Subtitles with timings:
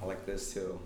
[0.00, 0.78] I like this too.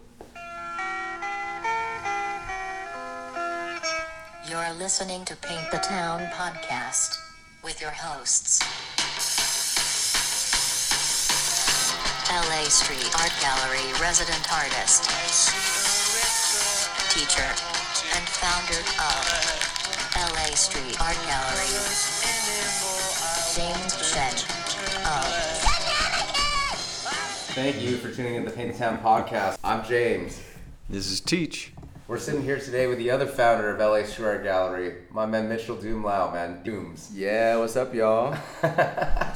[4.49, 7.19] You're listening to Paint the Town podcast
[7.63, 8.61] with your hosts.
[12.33, 15.05] LA Street Art Gallery resident artist,
[17.11, 17.45] teacher,
[18.17, 19.73] and founder of
[20.33, 21.69] LA Street Art Gallery,
[23.55, 24.35] James Shen
[25.05, 25.42] of
[27.55, 29.59] Thank you for tuning in to the Paint the Town podcast.
[29.63, 30.43] I'm James.
[30.89, 31.73] This is Teach.
[32.09, 35.49] We're sitting here today with the other founder of LA Street Art Gallery, my man
[35.49, 36.63] Mitchell Doomlau, man.
[36.63, 37.11] Dooms.
[37.15, 38.37] Yeah, what's up, y'all?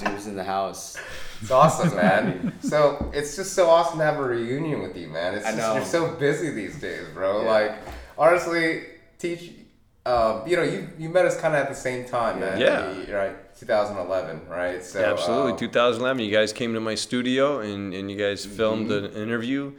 [0.04, 0.96] Dooms in the house.
[1.40, 2.52] It's awesome, man.
[2.60, 5.34] so it's just so awesome to have a reunion with you, man.
[5.34, 5.74] It's I just, know.
[5.76, 7.42] you're so busy these days, bro.
[7.42, 7.50] Yeah.
[7.50, 7.72] Like,
[8.18, 8.84] honestly,
[9.18, 9.52] teach.
[10.04, 12.60] Um, you know, you you met us kind of at the same time, man.
[12.60, 12.92] Yeah.
[12.92, 14.82] You- Right, 2011, right?
[14.84, 15.52] So Absolutely.
[15.52, 19.16] um, 2011, you guys came to my studio and, and you guys filmed Mm-hmm.
[19.16, 19.72] an interview,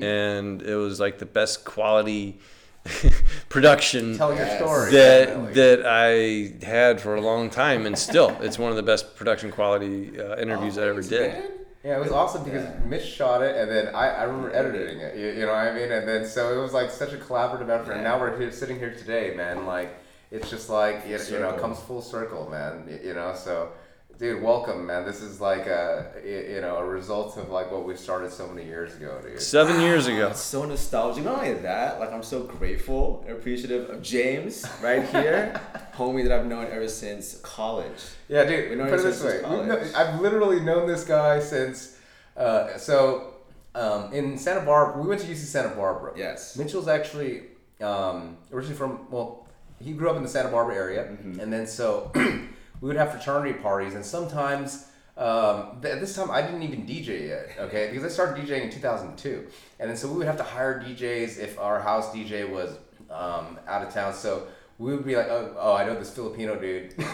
[0.00, 2.38] and it was like the best quality
[3.48, 4.90] production tell your story.
[4.92, 5.52] that definitely.
[5.54, 9.50] that I had for a long time, and still, it's one of the best production
[9.50, 11.42] quality uh, interviews I ever did.
[11.82, 15.16] Yeah, it was awesome because Mitch shot it, and then I, I remember editing it.
[15.16, 15.92] You, you know what I mean?
[15.92, 17.92] And then so it was like such a collaborative effort.
[17.92, 19.66] And now we're here, sitting here today, man.
[19.66, 19.94] Like
[20.30, 22.84] it's just like you, you know, it comes full circle, man.
[22.88, 23.70] You, you know, so
[24.18, 25.04] dude, welcome, man.
[25.04, 28.66] This is like a you know a result of like what we started so many
[28.66, 29.40] years ago, dude.
[29.40, 30.28] Seven years ago.
[30.28, 31.24] It's so nostalgic.
[31.24, 35.60] Not only that, like I'm so grateful and appreciative of James right here,
[35.94, 38.02] homie that I've known ever since college.
[38.28, 38.70] Yeah, dude.
[38.70, 39.94] We know put it this way: since We've kno- college.
[39.94, 41.98] I've literally known this guy since.
[42.36, 43.34] Uh, so
[43.74, 46.12] um, in Santa Barbara, we went to UC Santa Barbara.
[46.16, 46.56] Yes.
[46.56, 47.42] Mitchell's actually
[47.80, 49.43] um, originally from well,
[49.82, 51.40] he grew up in the Santa Barbara area, Mm-hmm.
[51.40, 54.86] and then so we would have fraternity parties, and sometimes.
[55.16, 57.86] Um, th- at this time, I didn't even DJ yet, okay?
[57.92, 59.46] Because I started DJing in 2002,
[59.78, 62.70] and then so we would have to hire DJs if our house DJ was
[63.12, 64.12] um, out of town.
[64.12, 66.94] So we would be like, oh, oh, I know this Filipino dude.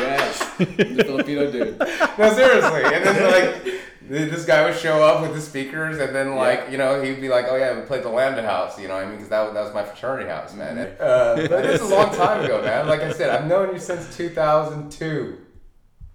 [0.00, 1.78] Yes, the Filipino dude.
[1.78, 2.82] No, seriously.
[2.84, 3.79] And then like
[4.10, 6.70] this guy would show up with the speakers, and then like Yeah.
[6.72, 9.04] you know he'd be like, "Oh yeah, we played the Lambda House," you know, what
[9.04, 10.78] I mean, because that, was- that was my fraternity house, man.
[10.78, 12.88] And, uh, but this is a long time ago, man.
[12.88, 15.38] Like I said, I've known you since 2002.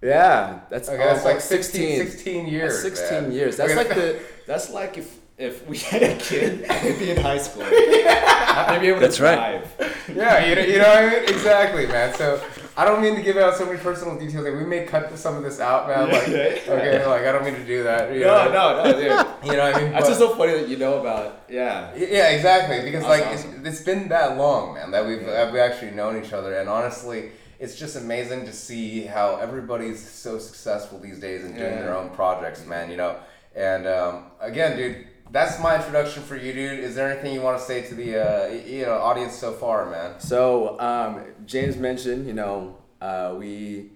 [0.02, 2.82] Yeah, that's Okay, that's like fuck, 16, 16 years.
[2.82, 3.32] That's 16 man.
[3.32, 3.56] years.
[3.56, 3.78] That's Okay.
[3.78, 4.20] like the.
[4.46, 9.06] That's like if if we had a kid, maybe in high school, maybe able to
[9.06, 9.62] That's right.
[9.78, 10.06] drive.
[10.14, 11.22] yeah, you know, you know what I mean?
[11.28, 12.14] Exactly, man.
[12.14, 12.40] So
[12.78, 14.44] I don't mean to give out so many personal details.
[14.44, 16.10] Like we may cut some of this out, man.
[16.10, 18.12] Like okay, like I don't mean to do that.
[18.12, 18.82] You No, know?
[18.82, 19.26] no, no, dude.
[19.50, 19.92] You know what I mean?
[19.92, 21.44] That's But- just so funny that you know about.
[21.48, 21.90] Yeah.
[21.96, 22.80] Yeah, exactly.
[22.82, 23.60] Because That's like awesome.
[23.64, 25.50] it's, it's been that long, man, that we've Yeah.
[25.52, 30.38] we actually known each other, and honestly, it's just amazing to see how everybody's so
[30.38, 31.82] successful these days and doing Yeah.
[31.82, 32.90] their own projects, man.
[32.90, 33.16] You know,
[33.54, 36.80] and um, again, dude, that's my introduction for you, dude.
[36.80, 39.90] Is there anything you want to say to the uh, you know audience so far,
[39.90, 40.20] man?
[40.20, 43.90] So um, James mentioned, you know, uh, we,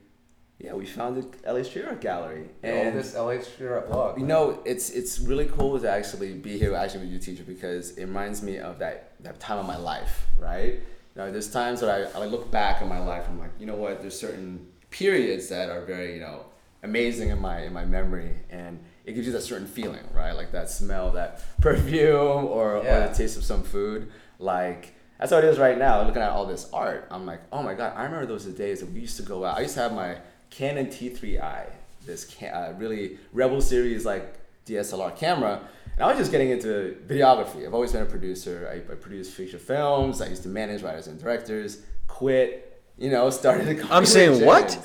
[0.59, 4.19] yeah, we founded LA Street Art Gallery, and oldest LA Street Art blog.
[4.19, 7.97] you know, it's it's really cool to actually be here actually with you, teacher, because
[7.97, 10.75] it reminds me of that that time of my life, right?
[10.75, 13.67] You know, there's times that I, I look back on my life, I'm like, you
[13.67, 14.01] know what?
[14.01, 16.45] There's certain periods that are very, you know,
[16.83, 20.33] amazing in my in my memory, and it gives you that certain feeling, right?
[20.33, 24.95] Like that smell, that perfume, or, or the taste of some food, like.
[25.19, 26.03] That's how it is right now.
[26.03, 27.93] Looking at all this art, I'm like, oh my god!
[27.95, 29.59] I remember those days that we used to go out.
[29.59, 30.17] I used to have my
[30.49, 31.67] Canon T3i,
[32.07, 34.35] this ca- uh, really Rebel series like
[34.67, 35.61] DSLR camera,
[35.95, 37.67] and I was just getting into videography.
[37.67, 38.69] I've always been a producer.
[38.73, 40.21] I, I produced feature films.
[40.23, 41.83] I used to manage writers and directors.
[42.09, 44.79] Quit, you know, started a I'm saying what?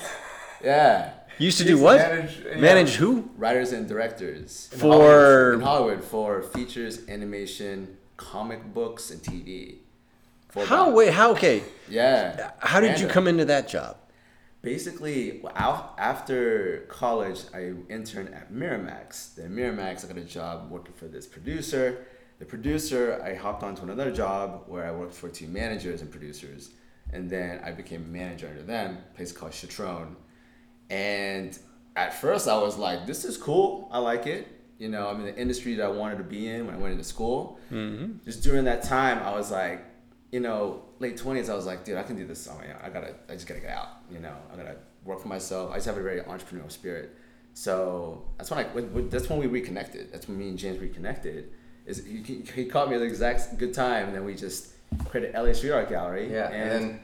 [0.62, 1.98] Yeah, You used to do what?
[1.98, 2.56] manage- yeah.
[2.60, 3.28] Manage who?
[3.36, 9.78] writers and directors In in For Hollywood for features, animation, comic books, and TV.
[10.48, 10.84] For how?
[10.84, 11.32] about- Wait, how?
[11.32, 11.62] Okay.
[11.88, 12.50] Yeah.
[12.58, 13.96] How did you come into that job?
[14.62, 19.34] Basically, after college, I interned at Miramax.
[19.34, 22.06] Then Miramax, I got a job working for this producer.
[22.38, 26.70] The producer, I hopped onto another job where I worked for two managers and producers,
[27.12, 28.98] and then I became a manager under them.
[29.12, 30.16] A place called Citron,
[30.90, 31.58] and
[31.96, 33.88] at first I was like, "This is cool.
[33.92, 34.48] I like it."
[34.78, 36.92] You know, I'm in the industry that I wanted to be in when I went
[36.92, 37.58] into school.
[37.72, 38.18] Mm-hmm.
[38.26, 39.82] Just during that time, I was like,
[40.32, 42.80] you know, late twenties, I was like, dude, I can do this on my own.
[42.82, 43.88] I gotta, I just gotta get out.
[44.10, 45.70] You know, I gotta work for myself.
[45.72, 47.16] I just have a very entrepreneurial spirit.
[47.54, 48.66] So that's when I,
[49.08, 50.12] that's when we reconnected.
[50.12, 51.50] That's when me and James reconnected.
[51.86, 54.72] Is he, he- he caught me at the exact good time, and then we just
[55.08, 56.30] created LA Street Art Gallery.
[56.30, 57.00] Yeah, and, and then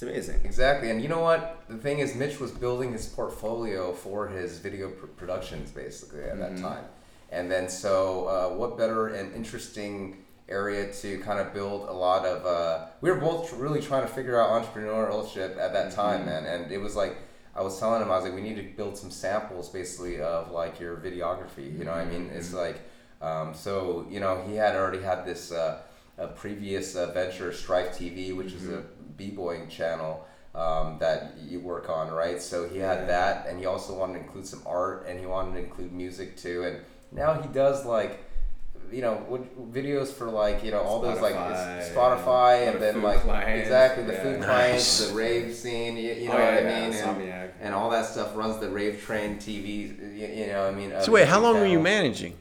[0.00, 0.40] it's amazing.
[0.44, 1.62] Exactly, and you know what?
[1.68, 6.38] The thing is, Mitch was building his portfolio for his video pr- productions basically at
[6.38, 6.84] that time,
[7.30, 12.24] And then so uh, what better and interesting area to kind of build a lot
[12.24, 12.46] of.
[12.46, 16.72] Uh, we were both really trying to figure out entrepreneurship at that time, man, and
[16.72, 17.16] it was like.
[17.52, 20.52] I was telling him, I was like, we need to build some samples, basically, of
[20.52, 21.76] like your videography.
[21.76, 22.30] You know what I mean?
[22.32, 22.80] It's like,
[23.20, 25.80] um, so you know, he had already had this uh,
[26.16, 28.84] a previous uh, venture, Strife TV, which is a
[29.20, 31.20] b-boying channel um, that
[31.50, 32.40] you work on, right?
[32.50, 33.04] So he had Yeah.
[33.16, 36.36] that, and he also wanted to include some art, and he wanted to include music
[36.36, 36.64] too.
[36.64, 36.76] And
[37.12, 38.12] now he does like,
[38.90, 39.42] you know, what,
[39.78, 41.36] videos for like you know all those like
[41.94, 44.22] Spotify, it's and then like clients, exactly the yeah.
[44.24, 44.48] food Nice.
[44.48, 46.92] clients, the rave scene, you, you know Oh, what I yeah, mean?
[46.94, 49.66] And, and all that stuff runs the Rave Train TV.
[50.18, 50.90] You, you know, I mean.
[50.92, 52.34] uh, So wait, how YouTube long were you managing?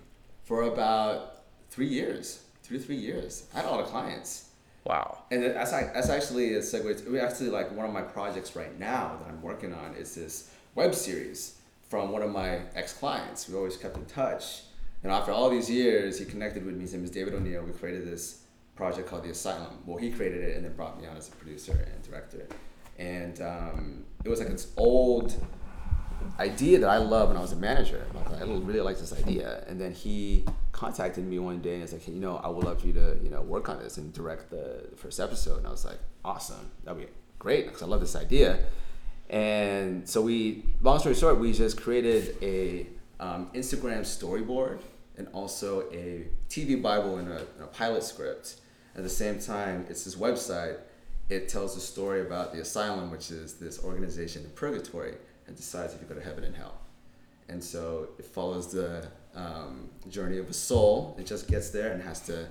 [0.45, 3.45] For about three years, two to three years.
[3.53, 4.48] I had a lot of clients.
[4.89, 5.19] Wow.
[5.29, 7.05] And that's, that's actually a segue.
[7.05, 10.49] To, actually like one of my projects right now that I'm working on is this
[10.73, 11.59] web series
[11.89, 13.47] from one of my ex clients.
[13.47, 14.63] We always kept in touch.
[15.03, 16.81] And after all these years, he connected with me.
[16.81, 17.61] His name is David O'Neill.
[17.61, 18.41] We created this
[18.75, 19.77] project called The Asylum.
[19.85, 22.47] Well, he created it and then brought me on as a producer and director.
[22.97, 25.35] And um, it was like this old
[26.39, 28.05] idea that I loved when I was a manager.
[28.13, 29.63] Like, I really like this idea.
[29.67, 32.63] And then he contacted me one day and was like, hey, you know, I would
[32.63, 35.57] love for you to, you know, work on this and direct the first episode.
[35.57, 36.71] And I was like, awesome.
[36.83, 38.59] That'd be great because I love this idea.
[39.29, 42.87] And so we, long story short, we just created a
[43.19, 44.79] um, Instagram storyboard
[45.17, 48.55] and also a TV Bible and a, and a pilot script.
[48.95, 50.77] At the same time, it's this website.
[51.29, 55.15] It tells a story about the asylum, which is this organization in purgatory,
[55.49, 56.75] and decides if you go to heaven and hell.
[57.49, 61.17] And so it follows the um, journey of a soul.
[61.19, 62.47] It just gets there and has to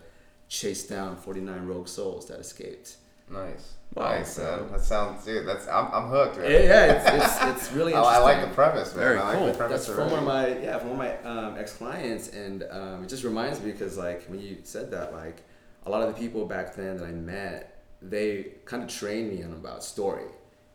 [0.49, 2.97] chase down 49 rogue souls that escaped.
[3.31, 3.75] Nice.
[3.95, 4.11] Wow.
[4.11, 4.73] nice, man.
[4.73, 5.47] That sounds, dude.
[5.47, 6.39] That's I'm, I'm hooked.
[6.39, 6.51] Man.
[6.51, 8.15] Yeah, yeah, it's, it's, it's really interesting.
[8.15, 9.05] I like the premise, man.
[9.05, 9.69] Very I like cool.
[9.69, 13.05] That's from one of my yeah from one of my um, ex clients, and um,
[13.05, 15.43] it just reminds me because like when you said that, like
[15.87, 19.43] a lot of the people back then that I met, they kind of trained me
[19.43, 20.27] on about story,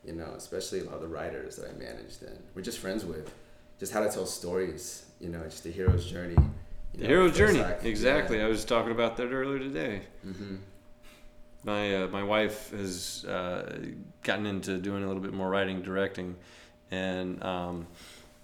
[0.05, 3.05] you know, especially a lot of the writers that I managed and we're just friends
[3.05, 3.33] with,
[3.79, 6.35] just how to tell stories, you know, just the hero's journey.
[6.93, 7.59] The know, hero's journey.
[7.61, 8.37] act, Exactly.
[8.37, 8.45] yeah.
[8.45, 10.01] I was talking about that earlier today.
[10.25, 10.59] Mhm.
[11.65, 13.77] My uh, my wife has uh,
[14.21, 16.35] gotten into doing a little bit more writing, directing,
[16.91, 17.87] and um,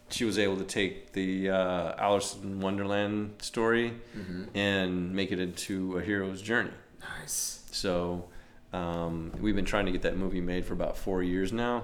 [0.10, 4.44] she was able to take the uh, Alice in Wonderland story Mm-hmm.
[4.58, 6.72] and make it into a hero's journey.
[7.02, 7.64] Nice.
[7.72, 8.30] So
[8.74, 11.84] um, we've been trying to get that movie made for about four years now.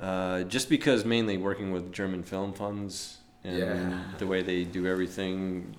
[0.00, 4.02] Uh, just because mainly working with German film funds and Yeah.
[4.18, 5.74] the way they do everything,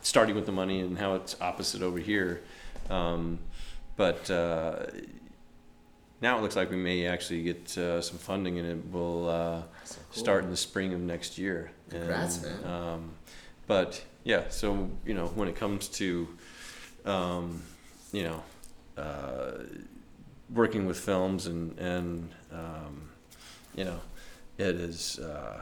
[0.00, 2.40] starting with the money and how it's opposite over here.
[2.88, 3.38] Um,
[3.96, 4.86] but uh,
[6.20, 9.62] now it looks like we may actually get uh, some funding and it will uh,
[9.84, 10.22] So cool.
[10.22, 11.72] start in the spring of next year.
[11.90, 12.72] Congrats, And, man.
[12.72, 13.10] Um,
[13.66, 16.28] but yeah, so you know, when it comes to,
[17.04, 17.62] um,
[18.12, 18.42] you know,
[18.96, 19.52] uh,
[20.50, 23.10] working with films and and um,
[23.74, 24.00] you know,
[24.58, 25.18] it is.
[25.18, 25.60] Uh,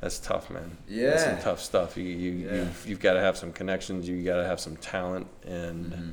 [0.00, 0.76] that's tough, man.
[0.88, 1.96] That's some tough stuff.
[1.96, 2.54] You you Yeah.
[2.56, 4.08] you've, you've got to have some connections.
[4.08, 6.12] You got to have some talent, and Mhm.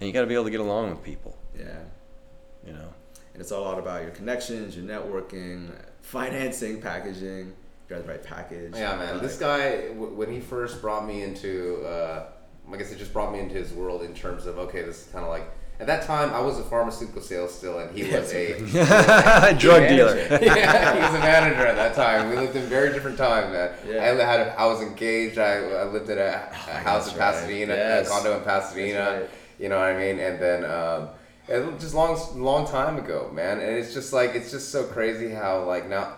[0.00, 1.36] and you got to be able to get along with people.
[1.58, 1.78] Yeah.
[2.64, 2.92] You know.
[3.32, 5.70] And it's all about your connections, your networking,
[6.00, 7.48] financing, packaging.
[7.48, 7.54] You
[7.96, 8.72] got the right package.
[8.74, 9.20] Yeah, man.
[9.20, 12.28] This guy, w- when he first brought me into, uh,
[12.72, 15.12] I guess it just brought me into his world in terms of okay, this is
[15.12, 15.44] kind of like.
[15.78, 18.58] At that time, I was a pharmaceutical sales still, and he was a
[19.58, 19.88] Drug Manager.
[19.88, 20.16] dealer.
[20.42, 22.30] yeah, he was a manager at that time.
[22.30, 23.74] We lived in very different time, man.
[23.86, 24.02] Yeah.
[24.02, 25.36] I had, a, I was engaged.
[25.38, 27.32] I, I lived in a, a house that's in right.
[27.34, 28.06] Pasadena, Yes.
[28.06, 29.20] a condo in Pasadena.
[29.20, 29.30] Right.
[29.58, 30.18] You know what I mean?
[30.18, 31.08] And then, um,
[31.46, 33.60] it was just long, long time ago, man.
[33.60, 36.14] And it's just like it's just so crazy how like now,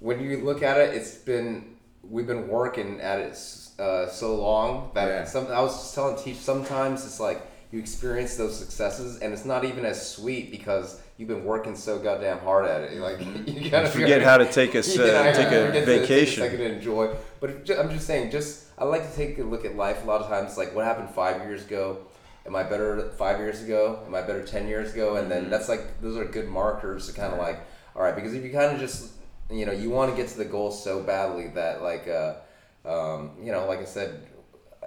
[0.00, 4.36] when you look at it, it's been we've been working at it s- uh, so
[4.36, 5.24] long that Yeah.
[5.24, 5.46] some.
[5.48, 9.64] I was just telling Teach sometimes it's like you experience those successes and it's not
[9.64, 13.00] even as sweet because you've been working so goddamn hard at it.
[13.00, 16.42] Like you gotta Forget how to take a You uh, take a vacation.
[16.44, 17.14] Second to enjoy.
[17.40, 20.06] But ju- I'm just saying, just I like to take a look at life a
[20.06, 20.56] lot of times.
[20.56, 21.98] Like what happened five years ago.
[22.46, 24.00] Am I better five years ago?
[24.06, 25.16] Am I better ten years ago?
[25.16, 27.58] And then that's like those are good markers to kind of like,
[27.96, 29.12] all right, because if you kind of just
[29.50, 32.34] you know you want to get to the goal so badly that like uh,
[32.84, 34.26] um, you know like I said,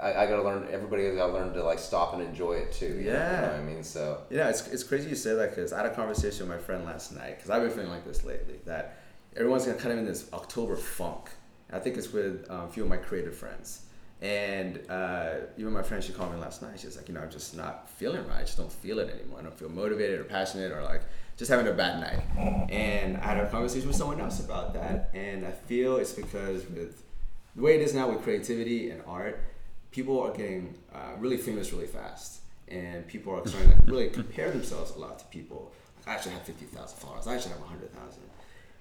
[0.01, 0.67] I, I gotta learn.
[0.71, 2.85] Everybody has gotta learn to like stop and enjoy it too.
[2.87, 3.41] you know- you know Yeah.
[3.51, 5.95] what I mean, so Yeah, it's, it's crazy you say that because I had a
[5.95, 8.97] conversation with my friend last night because I've been feeling like this lately that
[9.35, 11.29] everyone's gonna kind of in this October funk.
[11.71, 13.81] I think it's with um, a few of my creative friends.
[14.21, 16.79] And uh, even my friend, she called me last night.
[16.79, 18.37] She's like, you know, I'm just not feeling right.
[18.39, 19.39] I just don't feel it anymore.
[19.39, 21.01] I don't feel motivated or passionate or like
[21.37, 22.23] just having a bad night.
[22.71, 25.11] And I had a conversation with someone else about that.
[25.13, 27.03] And I feel it's because with
[27.57, 29.41] the way it is now with creativity and art,
[29.91, 34.51] people are getting uh, really famous really fast, and people are starting to really compare
[34.51, 35.73] themselves a lot to people.
[36.05, 37.27] Like, I should have fifty thousand followers.
[37.27, 38.23] I should have hundred thousand.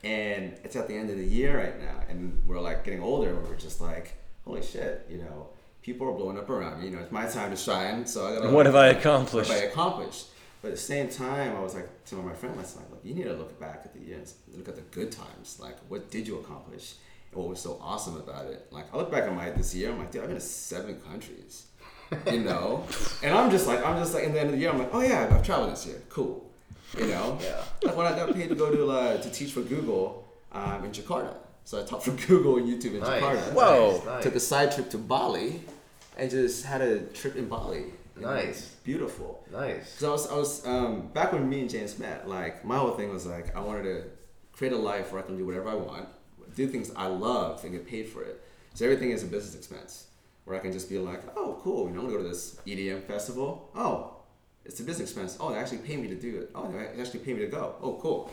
[0.04, 3.30] And it's at the end of the year right now, and we're like getting older,
[3.30, 4.14] and we're just like,
[4.44, 5.48] holy shit, you know,
[5.80, 6.88] people are blowing up around me.
[6.88, 8.50] You know, it's my time to shine, so I gotta.
[8.50, 9.48] What have I accomplished?
[9.48, 10.26] What have I accomplished?
[10.60, 13.00] But at the same time, I was like to my friend, I was like, look,
[13.04, 15.58] you need to look back at the years, look at the good times.
[15.58, 16.94] Like, what did you accomplish?
[17.32, 18.66] What was so awesome about it?
[18.70, 21.00] Like, I look back at my this year, I'm like, dude, I've been to seven
[21.02, 21.66] countries,
[22.30, 22.84] you know.
[23.22, 24.90] and I'm just like, I'm just like, in the end of the year, I'm like,
[24.94, 26.50] oh yeah, I've traveled this year, cool,
[26.96, 27.38] you know.
[27.42, 27.62] Yeah.
[27.82, 30.92] Like when I got paid to go to uh, to teach for Google um, in
[30.92, 33.22] Jakarta, so I taught for Google and YouTube in Nice.
[33.22, 33.52] Jakarta.
[33.52, 34.02] Whoa.
[34.06, 34.22] Nice.
[34.22, 35.60] Took a side trip to Bali,
[36.16, 37.84] and just had a trip in Bali.
[38.18, 38.70] Nice.
[38.82, 39.44] beautiful.
[39.52, 39.92] Nice.
[39.98, 42.26] So I was, I was um, back when me and James met.
[42.26, 44.04] Like my whole thing was like I wanted to
[44.56, 46.08] create a life where I can do whatever I want,
[46.56, 48.42] do things I love, and get paid for it.
[48.74, 50.08] So everything is a business expense,
[50.44, 51.86] where I can just be like, oh, cool.
[51.86, 53.70] You know, I'm gonna go to this EDM festival.
[53.76, 54.16] Oh,
[54.64, 55.36] it's a business expense.
[55.38, 56.50] Oh, they actually pay me to do it.
[56.54, 57.76] Oh, they actually pay me to go.
[57.80, 58.32] Oh, cool.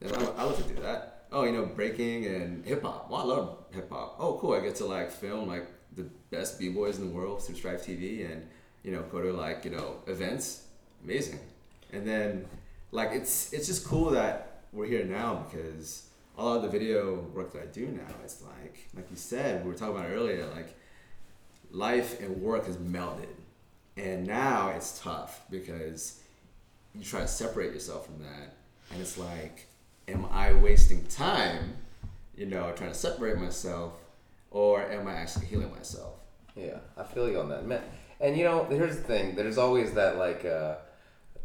[0.00, 1.26] Then I, I love to do that.
[1.32, 3.10] Oh, you know, breaking and hip hop.
[3.10, 4.16] Well, I love hip hop.
[4.18, 4.54] Oh, cool.
[4.54, 7.84] I get to like film like the best b boys in the world through Strife
[7.84, 8.46] TV, and
[8.84, 10.64] you know, go to like you know events.
[11.04, 11.40] Amazing.
[11.92, 12.46] And then
[12.92, 16.06] like it's it's just cool that we're here now because
[16.36, 19.64] a lot of the video work that I do now, it's like like you said,
[19.64, 20.76] we were talking about earlier, like
[21.70, 23.26] life and work has melded.
[23.96, 26.20] And now it's tough because
[26.94, 28.54] you try to separate yourself from that
[28.90, 29.66] and it's like
[30.08, 31.74] am i wasting time
[32.36, 33.92] you know trying to separate myself
[34.50, 36.14] or am i actually healing myself
[36.56, 37.82] Yeah, I feel you on that, man.
[38.18, 40.76] And you know, here's the thing: there's always that like, uh,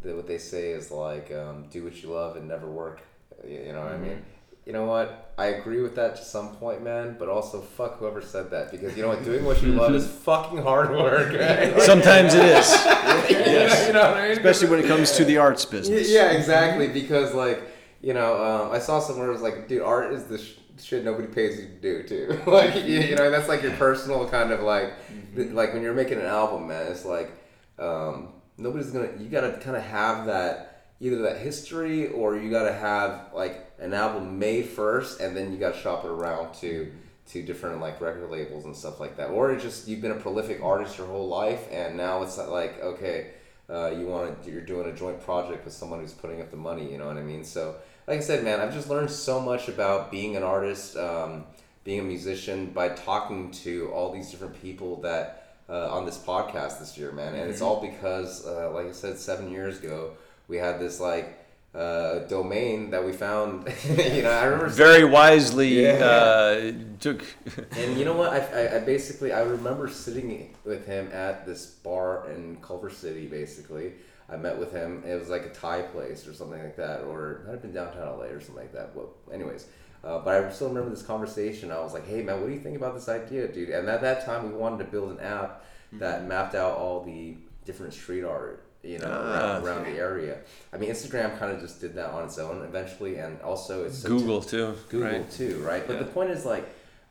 [0.01, 3.01] the, what they say is like, um, do what you love and never work.
[3.45, 4.23] You, you know what I mean?
[4.65, 5.33] You know what?
[5.39, 7.15] I agree with that to some point, man.
[7.17, 9.23] But also, fuck whoever said that because you know what?
[9.23, 11.33] Doing what you love is fucking hard work.
[11.33, 11.73] Right?
[11.73, 12.69] Like, Sometimes it is,
[13.29, 13.87] yes.
[13.87, 14.37] you know what I mean?
[14.37, 16.11] especially when it comes to the arts business.
[16.11, 16.87] Yeah, exactly.
[16.87, 17.61] Because like,
[18.01, 21.03] you know, um, I saw somewhere it was like, dude, art is the sh- shit
[21.03, 22.39] nobody pays you to do too.
[22.51, 24.93] like, you, you know, that's like your personal kind of like,
[25.35, 26.91] th- like when you're making an album, man.
[26.91, 27.31] It's like,
[27.79, 29.09] um, nobody's gonna.
[29.19, 30.67] You gotta kind of have that
[30.99, 35.57] either that history or you gotta have like an album May first, and then you
[35.57, 36.89] gotta shop it around to
[37.31, 39.29] to different like record labels and stuff like that.
[39.29, 42.81] Or it's just you've been a prolific artist your whole life, and now it's like
[42.81, 43.31] okay
[43.71, 46.57] uh, you want to you're doing a joint project with someone who's putting up the
[46.57, 47.43] money you know what i mean?
[47.43, 47.75] So
[48.07, 51.45] like i said man i've just learned so much about being an artist um,
[51.83, 56.79] being a musician by talking to all these different people that uh, on this podcast
[56.79, 57.33] this year man.
[57.33, 60.11] And it's all because uh, like i said seven years ago
[60.47, 61.40] we had this like
[61.73, 65.93] uh, domain that we found you know i remember Very wisely Yeah.
[66.05, 67.23] uh, took.
[67.77, 68.31] and you know what?
[68.33, 73.25] I, I, I basically I remember sitting with him at this bar in Culver City.
[73.25, 73.93] Basically,
[74.29, 75.03] I met with him.
[75.07, 77.73] It was like a Thai place or something like that, or it might have been
[77.73, 78.93] downtown LA or something like that.
[78.93, 79.65] But anyways,
[80.03, 81.71] uh, but I still remember this conversation.
[81.71, 84.01] I was like, "Hey man, what do you think about this idea, dude?" And at
[84.01, 85.63] that time, we wanted to build an app
[85.93, 88.63] that mapped out all the different street art.
[88.83, 89.57] You know, Ah.
[89.59, 90.37] around, around the area.
[90.73, 94.01] I mean, Instagram kind of just did that on its own eventually, and also it's
[94.03, 94.73] Google too.
[94.89, 95.31] Google right?
[95.31, 95.85] too, right?
[95.85, 95.99] But Yeah.
[96.03, 96.67] the point is like,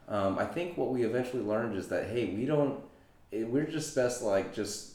[0.09, 2.81] um, I think what we eventually learned is that hey, we don't,
[3.31, 4.89] it, we're just best like just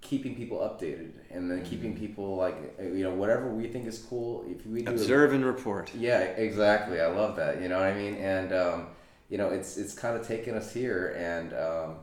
[0.00, 3.98] keeping people updated and then keeping people like uh, you know whatever we think is
[3.98, 4.44] cool.
[4.48, 5.90] If we do a- Observe and report.
[5.96, 7.00] yeah, exactly.
[7.00, 7.60] I love that.
[7.60, 8.14] You know what I mean?
[8.16, 8.86] And um,
[9.28, 11.96] you know, it's it's kind of taken us here, and um,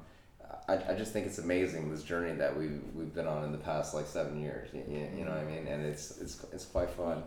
[0.70, 3.58] I, I just think it's amazing this journey that we've we've been on in the
[3.58, 4.70] past like seven years.
[4.74, 5.68] You, you, you know what I mean?
[5.68, 7.24] And it's it's it's quite fun.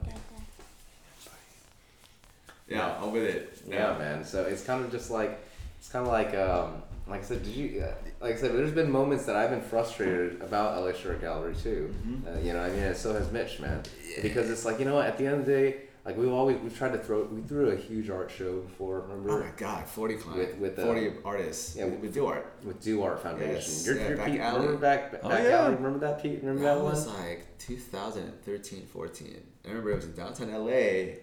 [2.68, 4.25] yeah i'm with it Yeah, man.
[4.25, 5.38] So it's kind of just like
[5.78, 7.42] it's kind of like um, like I said.
[7.42, 8.52] Did you uh, like I said?
[8.54, 11.92] There's been moments that I've been frustrated about LA Street Art Gallery too.
[12.26, 13.82] Uh, you know, I mean, and so has Mitch, man.
[14.22, 16.59] Because it's like you know, what, at the end of the day, like we've always
[16.59, 19.00] we've tried to throw we threw a huge art show before.
[19.00, 19.30] Remember?
[19.30, 22.52] Oh my god 40 clients With- with, uh, 40 artists yeah, with, with do art
[22.64, 23.54] with Do Art Foundation.
[23.54, 24.59] Yes, You're, yeah, you're Back Pete, Alley.
[24.61, 25.42] remember back back Oh, alley?
[25.49, 25.66] yeah.
[25.68, 26.40] Remember that Pete?
[26.42, 27.21] Remember that that was one?
[27.21, 31.16] like 2013 14 i remember it was in downtown la and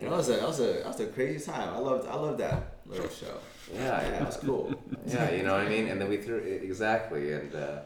[0.00, 2.38] that was a that was a that was a crazy time i loved i loved
[2.38, 3.38] that little show
[3.72, 4.22] Yeah, yeah yeah.
[4.22, 4.74] it was cool
[5.06, 5.88] yeah, you know what I mean.
[5.88, 7.32] And then we threw it, exactly.
[7.32, 7.78] And uh,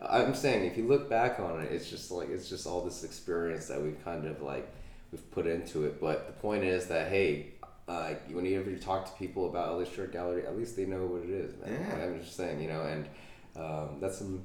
[0.00, 3.02] I'm saying, if you look back on it, it's just like it's just all this
[3.02, 4.72] experience that we've kind of like
[5.12, 6.00] we've put into it.
[6.00, 7.52] But the point is that hey,
[7.86, 11.06] uh, whenever you talk to people about LA Street Art Gallery, at least they know
[11.06, 11.54] what it is.
[11.60, 11.80] Man.
[11.80, 12.04] Yeah.
[12.04, 13.08] I'm just saying, you know, and
[13.56, 14.42] um, that's some.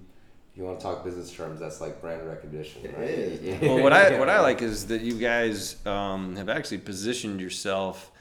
[0.51, 3.09] If you want to talk business terms, that's like brand recognition, right?
[3.09, 3.41] is.
[3.41, 3.57] Yeah.
[3.69, 8.11] well, what I what I like is that you guys um, have actually positioned yourself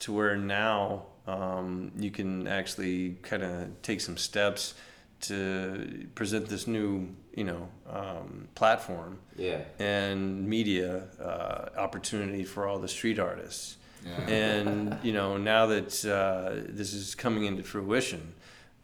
[0.00, 4.74] to where now um, you can actually kind of take some steps
[5.22, 9.62] to present this new, you know, um, platform Yeah.
[9.78, 13.76] and media uh, opportunity for all the street artists.
[14.06, 14.30] Yeah.
[14.30, 18.32] And you know, now that uh, this is coming into fruition,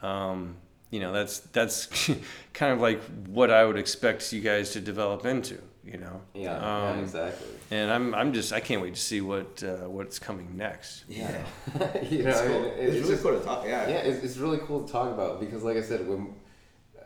[0.02, 0.56] um,
[0.90, 1.86] you know, that's that's
[2.52, 5.58] kind of like what I would expect you guys to develop into.
[5.84, 6.22] You know.
[6.34, 7.48] Yeah, Um, yeah, exactly.
[7.70, 11.04] And I'm I'm just I can't wait to see what uh, what's coming next.
[11.08, 11.30] Yeah.
[12.10, 12.64] you know, It's, I mean, cool.
[12.64, 13.64] it's, it's, really just, cool to talk.
[13.66, 13.88] Yeah.
[13.88, 16.34] yeah, it's, it's really cool to talk about because, like I said, when,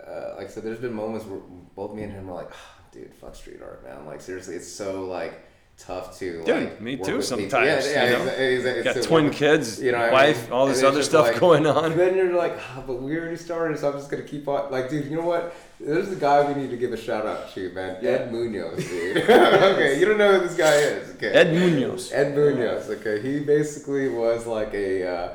[0.06, 1.40] uh, like I said, there's been moments where
[1.75, 4.06] both me and him are like, "Ah, dude, fuck street art, man.
[4.06, 5.44] Like seriously, it's so like
[5.76, 6.80] tough to Dude, like.
[6.80, 7.52] me work too with sometimes,
[7.87, 8.02] People.
[8.02, 8.30] Yeah, yeah, you know?
[8.32, 10.52] exa- exa- it's Got so twin work- kids, you know, what I wife, mean?
[10.52, 11.97] all this other stuff like- going on.
[11.97, 14.70] Then you're like, ah, but we already started, so I'm just gonna keep on.
[14.73, 15.54] Like, dude, you know what?
[15.80, 17.99] There's a guy we need to give a shout out to, man.
[18.02, 18.11] Yeah.
[18.11, 19.16] Ed Munoz, dude.
[19.30, 21.14] okay, you don't know who this guy is.
[21.14, 21.28] Okay.
[21.28, 22.11] Ed Munoz.
[22.12, 22.90] Ed Munoz.
[22.90, 25.35] Okay, he basically was like a uh,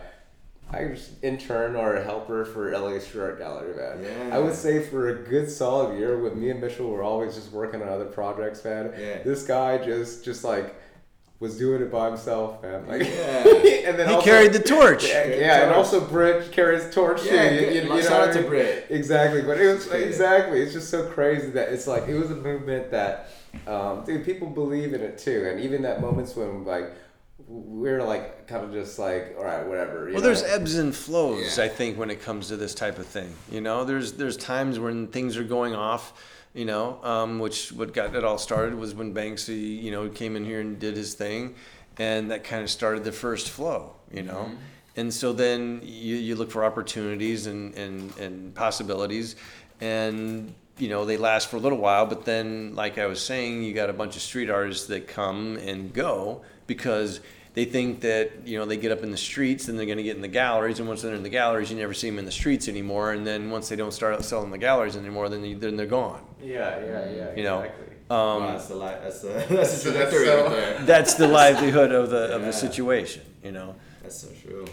[1.21, 4.03] intern or a helper for LA Street Art Gallery, man.
[4.03, 4.35] Yeah.
[4.35, 7.51] I would say for a good solid year, with me and Mitchell were always just
[7.51, 8.93] working on other projects, man.
[8.97, 9.23] Yeah.
[9.23, 10.75] This guy just just like
[11.43, 12.87] was doing it by himself, man.
[12.87, 13.43] Like, Yeah.
[13.89, 15.03] and then He also- carried the torch.
[15.05, 15.77] Yeah, Carried yeah, the and torch.
[15.77, 17.55] also Britt carries torch Yeah, too.
[17.55, 17.75] You, good.
[17.75, 18.43] you, you know Shout out to?
[18.43, 18.87] Britt.
[18.89, 20.61] Exactly, but it was exactly.
[20.61, 23.29] It's just so crazy that it's like it was a movement that,
[23.67, 26.91] um, dude, people believe in it too, and even that moments when like
[27.47, 30.07] we're like kind of just like, all right, whatever.
[30.07, 30.27] you Well, know?
[30.27, 31.57] there's ebbs and flows.
[31.57, 31.65] Yeah.
[31.65, 34.79] I think when it comes to this type of thing, you know, there's there's times
[34.79, 36.13] when things are going off,
[36.53, 40.35] you know, um, which what got it all started was when Banksy, you know, came
[40.35, 41.55] in here and did his thing,
[41.97, 44.51] and that kind of started the first flow, you know.
[44.95, 49.35] And so then you, you look for opportunities and, and, and possibilities,
[49.81, 52.05] and you know they last for a little while.
[52.05, 55.57] But then, like I was saying, you got a bunch of street artists that come
[55.57, 57.21] and go because
[57.53, 60.03] they think that you know they get up in the streets and they're going to
[60.03, 62.25] get in the galleries and once they're in the galleries you never see them in
[62.25, 65.57] the streets anymore and then once they don't start selling the galleries anymore then, you,
[65.57, 67.35] then they're gone yeah, yeah, yeah.
[67.35, 67.87] you know exactly.
[68.09, 70.79] Wow, um, that's the li- that's the that's the So that's so- there.
[70.85, 74.65] that's the livelihood of the of the situation you know That's so true.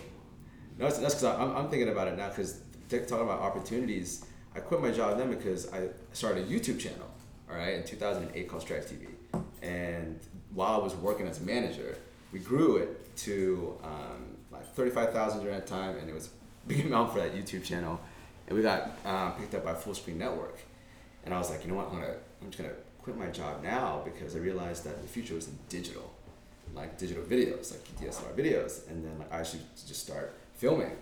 [0.78, 4.24] No, that's because I'm, I'm thinking about it now because talking about opportunities,
[4.56, 7.06] I quit my job then because I started a YouTube channel,
[7.50, 9.06] all right, in 2008 called Strife TV.
[9.62, 10.18] And
[10.54, 11.98] while I was working as a manager,
[12.32, 16.86] we grew it to um, like 35,000 during that time, and it was a big
[16.86, 18.00] amount for that YouTube channel.
[18.46, 20.58] And we got um, picked up by Full Screen Network.
[21.24, 23.26] And I was like, you know what, I'm, gonna, I'm just going to quit my
[23.26, 26.10] job now because I realized that the future was in digital
[26.74, 30.92] like digital videos, like DSLR videos, and then like I should just start filming.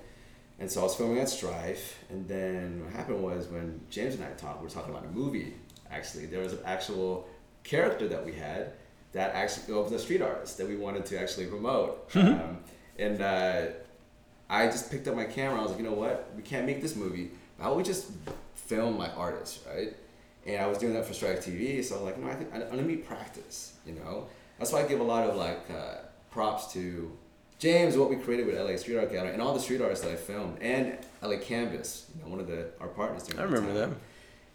[0.58, 4.24] And so I was filming at Strife, and then what happened was when James and
[4.24, 5.54] I talked, we were talking about a movie.
[5.90, 7.28] Actually, there was an actual
[7.62, 8.72] character that we had
[9.18, 12.10] that actually of the street artist that we wanted to actually promote.
[12.16, 12.58] um,
[12.98, 13.66] and uh,
[14.50, 15.58] I just picked up my camera.
[15.58, 16.30] I was like, you know what?
[16.36, 17.30] We can't make this movie.
[17.58, 18.10] How about we just
[18.54, 19.94] film like artists, right?
[20.46, 22.54] And I was doing that for Strife TV, so I was like, no, I think
[22.54, 23.74] I, let me practice.
[23.86, 24.28] You know,
[24.58, 25.96] that's why I give a lot of like uh,
[26.30, 27.10] props to
[27.58, 30.12] James, what we created with LA Street Art Gallery, and all the street artists that
[30.12, 33.28] I filmed, and LA Canvas, you know, one of the our partners.
[33.36, 33.96] I remember them.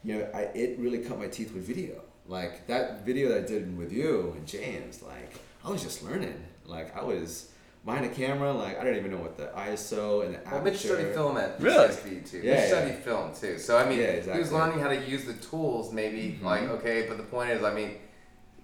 [0.04, 2.02] You know, I, it really cut my teeth with video.
[2.28, 6.42] Like that video that I did with you and James, like I was just learning.
[6.66, 7.50] Like I was
[7.86, 10.76] behind a camera, like I didn't even know what the ISO and the Well, Mitch
[10.76, 10.96] aperture.
[10.96, 11.88] studied film at Really?
[11.90, 12.38] UCSB too.
[12.38, 12.68] Yeah, Mitch yeah.
[12.68, 13.58] studied film too.
[13.60, 15.92] So I mean, Yeah, he was learning how to use the tools.
[15.92, 16.46] Maybe Mhm.
[16.46, 17.96] like okay, but the point is, I mean,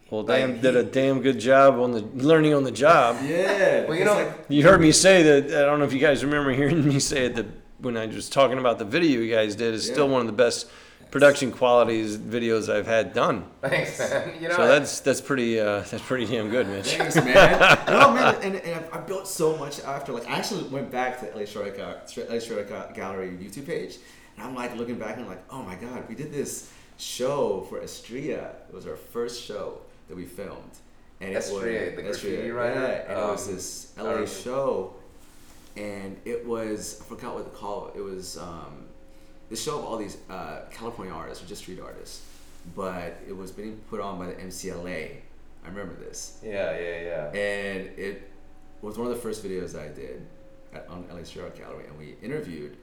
[0.10, 3.86] well Like, damn did a damn good job on the learning on the job Yeah.
[3.88, 6.24] Well, you know- like, you heard me say that i don't know if you guys
[6.26, 7.46] remember hearing me say it that
[7.80, 10.34] when i was talking about the video you guys did is still one of the
[10.34, 10.66] best
[11.12, 14.42] production qualities videos i've had done thanks, man.
[14.42, 17.60] You know, so that's that's pretty uh, that's pretty damn good mitch Thanks, man.
[17.88, 20.12] no, man, and, and I built so much after.
[20.14, 23.98] Like, I actually went back to LA Short LA Street Art Gallery YouTube page,
[24.38, 27.66] and I'm like looking back and I'm like, oh my god, we did this show
[27.70, 28.52] for Estria.
[28.68, 30.76] It was our first show that we filmed,
[31.22, 32.76] and it Estria, the was graffiti writer?
[32.76, 34.94] Yeah, and it was Um, this LA show,
[35.76, 37.98] and it was I forgot what to call it.
[37.98, 38.86] It was um,
[39.50, 42.26] the show of all these uh, California artists or just street artists,
[42.76, 45.18] but it was being put on by the MCLA.
[45.62, 47.40] I remember this yeah, yeah, yeah.
[47.40, 48.32] and it
[48.82, 50.26] was one of the first videos that I did
[50.74, 52.78] at, on LA Street Art Gallery, and we interviewed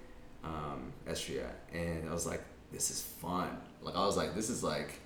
[0.44, 3.48] um, Estria, and I was like, "This is fun!"
[3.82, 5.00] Like I was like, "This is like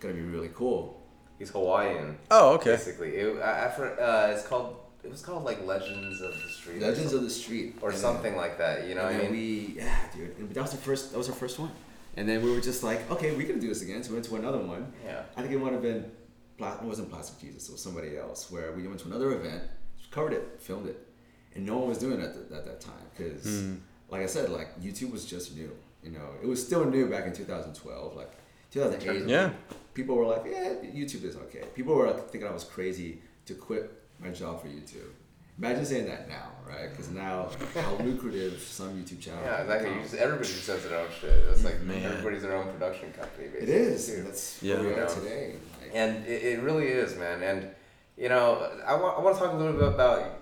[0.00, 1.00] gonna be really cool."
[1.38, 2.18] He's Hawaiian.
[2.30, 4.76] oh okay Basically, it, I, I, uh, it's called.
[5.06, 6.80] It was called like Legends of the Street.
[6.82, 8.86] Legends of the Street, or And something like that.
[8.88, 11.12] You know, and I mean, we, yeah, dude, and that was the first.
[11.12, 11.70] That was our first one,
[12.16, 14.26] and then we were just like, "Okay, we can do this again." So we went
[14.26, 14.92] to another one.
[15.04, 15.22] yeah.
[15.36, 16.10] I think it might have been,
[16.58, 19.62] Pla- it wasn't Plastic Jesus, it was somebody else, where we went to another event,
[20.10, 20.98] covered it, filmed it,
[21.54, 23.74] and no one was doing it at, the, at that time because, Hmm.
[24.10, 25.70] like I said, like YouTube was just new.
[26.02, 28.32] You know, it was still new back in 2012, like
[28.72, 29.28] 2008.
[29.28, 29.50] Yeah.
[29.94, 33.54] People were like, "Yeah, YouTube is okay." People were like, thinking I was crazy to
[33.54, 33.84] quit
[34.20, 35.10] my job for YouTube.
[35.58, 36.90] Imagine saying that now, right?
[36.90, 39.42] Because now how lucrative some YouTube channels.
[39.46, 39.94] Yeah, exactly.
[39.94, 41.30] You just, everybody just does their own shit.
[41.50, 42.02] It's like Man.
[42.04, 43.46] everybody's their own production company.
[43.46, 44.06] It Basically, is.
[44.06, 44.22] too.
[44.24, 44.74] That's Yeah.
[44.80, 45.54] where we are today.
[45.80, 47.42] Like, And it, it really is, man.
[47.42, 47.70] And
[48.18, 50.32] you know, I want I want to talk a little bit about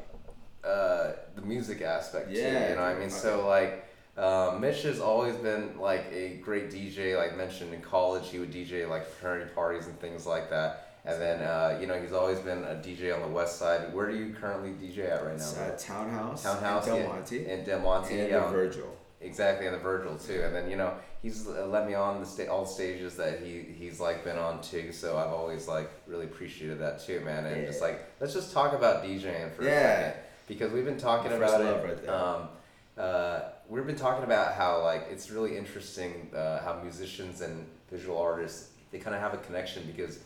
[0.65, 2.41] uh, the music aspect too.
[2.41, 3.01] Yeah, You know, what I dude.
[3.03, 3.83] mean, so like.
[4.17, 7.17] Um, Mitch has always been like a great DJ.
[7.19, 10.93] Like mentioned in college, he would DJ like fraternity parties and things like that.
[11.07, 13.93] And then uh, you know he's always been a DJ on the west side.
[13.93, 15.45] Where do you currently DJ at right now?
[15.45, 18.97] it's uh, Townhouse, Townhouse, in Del Monte, in Del Monte, and yeah, Virgil.
[19.21, 20.43] Exactly, and the Virgil too.
[20.45, 23.43] And then you know he's uh, let me on the sta- all the stages that
[23.43, 24.93] he he's like been on too.
[24.93, 27.45] So I've always like really appreciated that too, man.
[27.45, 31.33] And just like let's just talk about DJing for a second because we've been talking
[31.33, 31.85] about it.
[31.85, 32.49] right um,
[32.97, 38.19] uh, we've been talking about how like it's really interesting uh, how musicians and visual
[38.19, 40.21] artists they kind of have a connection because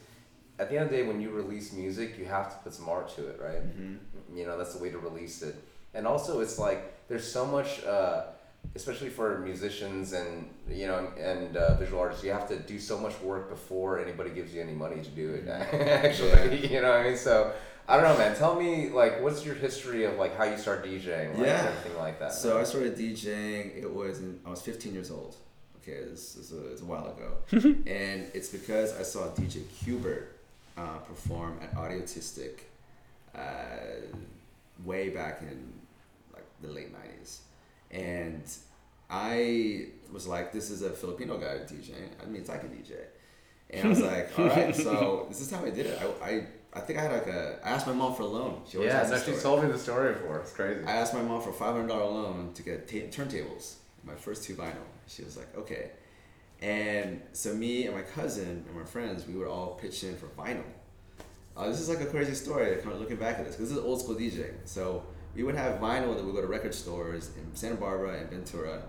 [0.58, 2.88] at the end of the day when you release music you have to put some
[2.88, 4.36] art to it right Mm-hmm.
[4.38, 5.54] you know that's the way to release it
[5.94, 8.24] and also it's like there's so much uh,
[8.74, 12.98] especially for musicians and you know and uh, visual artists you have to do so
[12.98, 16.68] much work before anybody gives you any money to do it actually Yeah.
[16.74, 17.52] you know what i mean so
[17.88, 20.84] i don't know man tell me like what's your history of like how you start
[20.84, 21.60] djing like, Yeah.
[21.60, 23.64] and everything like that So I started DJing.
[23.84, 25.36] It was in, I was 15 years old.
[25.80, 27.30] Okay, this is a, it's a while ago,
[27.86, 30.24] and it's because I saw DJ Qbert
[30.78, 32.60] uh, perform at Audiotistic
[33.34, 33.40] uh,
[34.84, 35.72] way back in
[36.32, 37.38] like the late 90s,
[37.90, 38.42] and
[39.10, 42.18] I was like, this is a Filipino guy DJing.
[42.18, 42.92] That means I can DJ.
[43.70, 45.98] And I was like, all right, so this is how I did it.
[46.00, 48.62] I, I, I think I had like a, I asked my mom for a loan.
[48.68, 51.22] She always yeah has she told me the story before it's crazy I asked my
[51.22, 54.76] mom for a five hundred dollar loan to get ta- turntables, my first two vinyl.
[55.06, 55.90] She was like, okay.
[56.60, 60.26] And so me and my cousin and my friends, we would all pitch in for
[60.26, 60.64] vinyl.
[61.56, 62.74] Uh, this is like a crazy story.
[62.76, 64.54] Kind of looking back at this, because this is old school DJing.
[64.64, 68.30] So we would have vinyl that we go to record stores in Santa Barbara and
[68.30, 68.82] Ventura,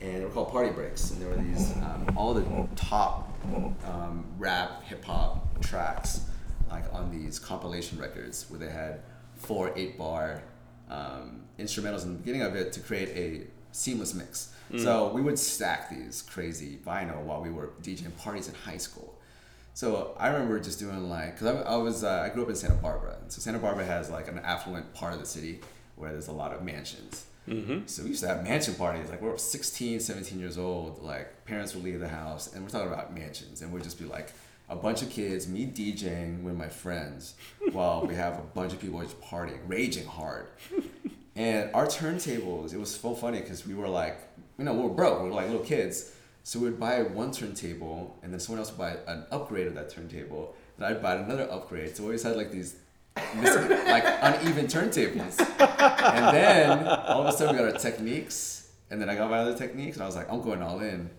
[0.00, 1.10] and they were called party breaks.
[1.10, 3.28] And there were these um, all the top
[3.84, 6.22] um, rap, hip hop tracks,
[6.70, 9.00] like on these compilation records where they had
[9.34, 10.42] four eight bar
[10.90, 14.51] um, instrumentals in the beginning of it to create a seamless mix.
[14.80, 19.18] So we would stack these crazy vinyl while we were DJing parties in high school.
[19.74, 22.54] So I remember just doing like, cause I, I was, uh, I grew up in
[22.56, 23.16] Santa Barbara.
[23.28, 25.60] So Santa Barbara has like an affluent part of the city
[25.96, 27.26] where there's a lot of mansions.
[27.48, 27.86] Mm-hmm.
[27.86, 29.08] So we used to have mansion parties.
[29.08, 31.02] Like we're 16, 17 years old.
[31.02, 34.04] Like parents would leave the house and we're talking about mansions and we'd just be
[34.04, 34.32] like
[34.68, 37.34] a bunch of kids, me DJing with my friends
[37.72, 40.46] while we have a bunch of people just partying, raging hard.
[41.34, 44.20] And our turntables, it was so funny because we were like,
[44.62, 45.20] you know, we were broke.
[45.22, 46.12] We were like little kids.
[46.44, 49.90] So we'd buy one turntable and then someone else would buy an upgrade of that
[49.90, 50.54] turntable.
[50.78, 51.96] Then I'd buy another upgrade.
[51.96, 52.76] So we always had like these
[53.34, 55.40] mis- like uneven turntables.
[55.40, 58.70] And then all of a sudden we got our Technics.
[58.88, 61.10] And then I got my other Technics and I was like, I'm going all in.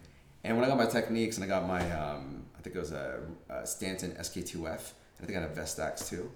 [0.46, 2.94] And when I got my Technics and I got my, um, I think it was
[2.94, 4.94] a, a Stanton SK2F.
[5.22, 6.32] I think I had a Vestax too.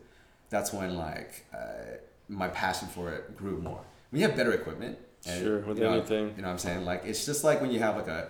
[0.50, 3.80] That's when like uh, my passion for it grew more.
[4.10, 6.34] When you have better equipment, and, Sure, with you know, anything.
[6.36, 6.86] you know what I'm saying?
[6.86, 8.30] Like it's just like when you have like a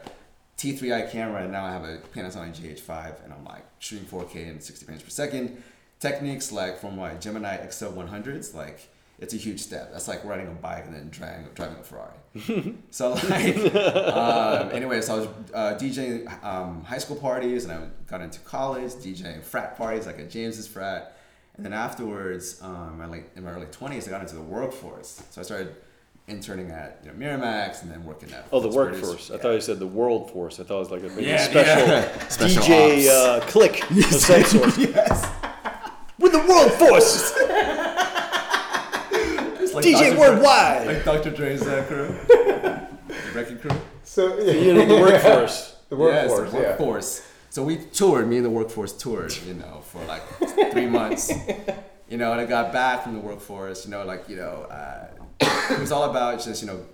[0.57, 4.63] T3i camera and now I have a Panasonic GH5 and I'm like shooting 4K and
[4.63, 5.61] 60 frames per second.
[5.99, 9.91] Technics like from my Gemini XL100s, like it's a huge step.
[9.91, 12.75] That's like riding a bike and then driving, driving a Ferrari.
[12.91, 17.87] so like, um, anyway, so I was uh, DJing um, high school parties and I
[18.07, 21.17] got into college, DJing frat parties like at James's frat.
[21.55, 25.23] And then afterwards, um, my late, in my early 20s, I got into the workforce.
[25.31, 25.75] So I started
[26.27, 29.01] interning at you know, Miramax and then working at Oh, the Foods Produce.
[29.01, 29.31] workforce.
[29.31, 30.59] I thought you said the world force.
[30.59, 32.27] I thought it was like a Yeah, special yeah.
[32.27, 34.77] Special DJ uh, click of some sort.
[34.77, 35.29] yes.
[36.19, 37.33] With the world force.
[39.59, 40.19] It's like DJ Dr.
[40.19, 40.87] Worldwide.
[40.87, 41.29] Like Dr.
[41.31, 42.07] Dre's uh, crew.
[42.27, 42.87] the
[43.35, 43.71] Wrecking Crew.
[44.03, 45.75] so You know, the workforce.
[45.89, 47.27] the Yes, workforce the yeah workforce.
[47.49, 50.21] So we toured, me and the workforce toured, you know, for like
[50.71, 51.31] three months.
[52.09, 55.07] You know, and I got back from the workforce, you know, like, you know, uh,
[55.71, 56.85] it was all about just, you know,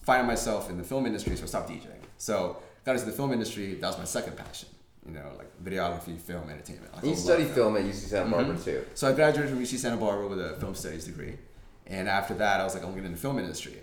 [0.00, 1.86] finding myself in the film industry, so I stopped DJing.
[2.16, 4.68] So got into the film industry, that was my second passion,
[5.06, 6.92] you know, like videography, film, entertainment.
[6.94, 8.64] Like, I you studied film at uc santa barbara Mm-hmm.
[8.64, 11.36] too So I graduated from UC Santa Barbara with a film studies degree.
[11.86, 13.74] And after that, I was like, I'm going to get into the film industry.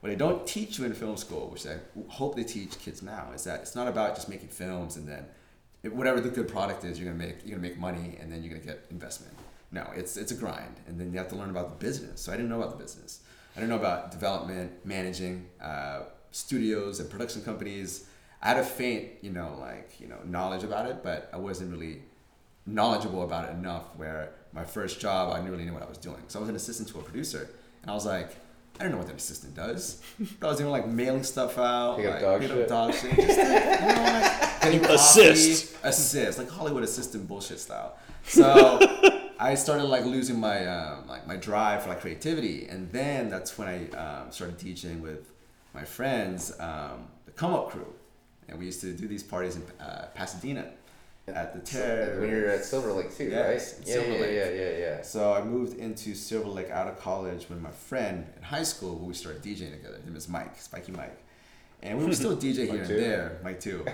[0.00, 1.76] What they don't teach you in film school, which I
[2.08, 5.26] hope they teach kids now, is that it's not about just making films and then
[5.92, 8.52] whatever the good product is, you're gonna make you're gonna make money and then you're
[8.52, 9.32] gonna get investment.
[9.72, 12.20] No, it's it's a grind, and then you have to learn about the business.
[12.20, 13.20] So I didn't know about the business.
[13.56, 18.06] I didn't know about development, managing, uh, studios and production companies.
[18.42, 21.70] I had a faint, you know, like you know, knowledge about it, but I wasn't
[21.72, 22.02] really
[22.66, 23.84] knowledgeable about it enough.
[23.96, 26.22] Where my first job, I didn't really know what I was doing.
[26.28, 27.48] So I was an assistant to a producer,
[27.82, 28.36] and I was like,
[28.78, 30.02] I don't know what an assistant does.
[30.40, 32.62] But I was doing like mailing stuff out, Pick up like dog pick shit.
[32.62, 35.76] up dog shit, just like, you know, like getting coffee, Assist.
[35.82, 37.96] assist, like Hollywood assistant bullshit style.
[38.24, 38.78] So
[39.42, 43.58] I started like losing my um, like my drive for like creativity, and then that's
[43.58, 45.30] when I um, started DJing with
[45.74, 47.92] my friends, um, the Come Up Crew,
[48.48, 50.64] and we used to do these parties in uh, Pasadena
[51.26, 52.20] at the Terror.
[52.20, 53.86] when you're at Silver Lake too, Yes, right?
[53.88, 54.34] Yeah, Silver yeah, Lake.
[54.34, 55.02] yeah, yeah, yeah.
[55.02, 58.94] So I moved into Silver Lake out of college with my friend in high school,
[58.96, 59.96] we started DJing together.
[59.96, 61.18] His name is Mike, Spiky Mike,
[61.82, 63.00] and we would still DJ here and too.
[63.00, 63.84] there, Mike too.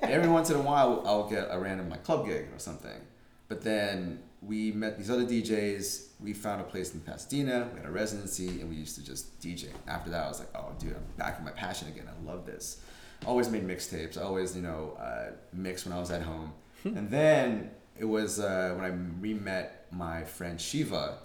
[0.00, 3.00] Every once in a while, I'll get a random like club gig or something.
[3.48, 6.08] But then we met these other DJs.
[6.20, 7.68] We found a place in Pasadena.
[7.72, 9.68] We had a residency, and we used to just DJ.
[9.86, 12.08] After that, I was like, "Oh, dude, I'm back in my passion again.
[12.08, 12.80] I love this."
[13.26, 14.20] Always made mixtapes.
[14.22, 16.52] Always, you know, uh, mixed when I was at home.
[16.84, 21.18] and then it was uh, when I re-met my friend Shiva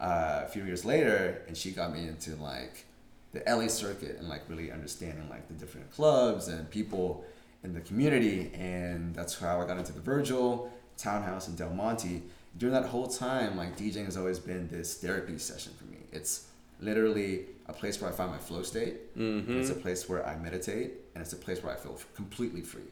[0.00, 2.84] uh, a few years later, and she got me into like
[3.32, 7.24] the LA circuit and like really understanding like the different clubs and people
[7.64, 12.22] in the community, and that's how I got into the Virgil Townhouse in Del Monte.
[12.58, 15.98] During that whole time, like DJing has always been this therapy session for me.
[16.12, 16.48] It's
[16.80, 19.16] literally a place where I find my flow state.
[19.16, 19.60] Mm-hmm.
[19.60, 22.82] It's a place where I meditate, and it's a place where I feel completely free.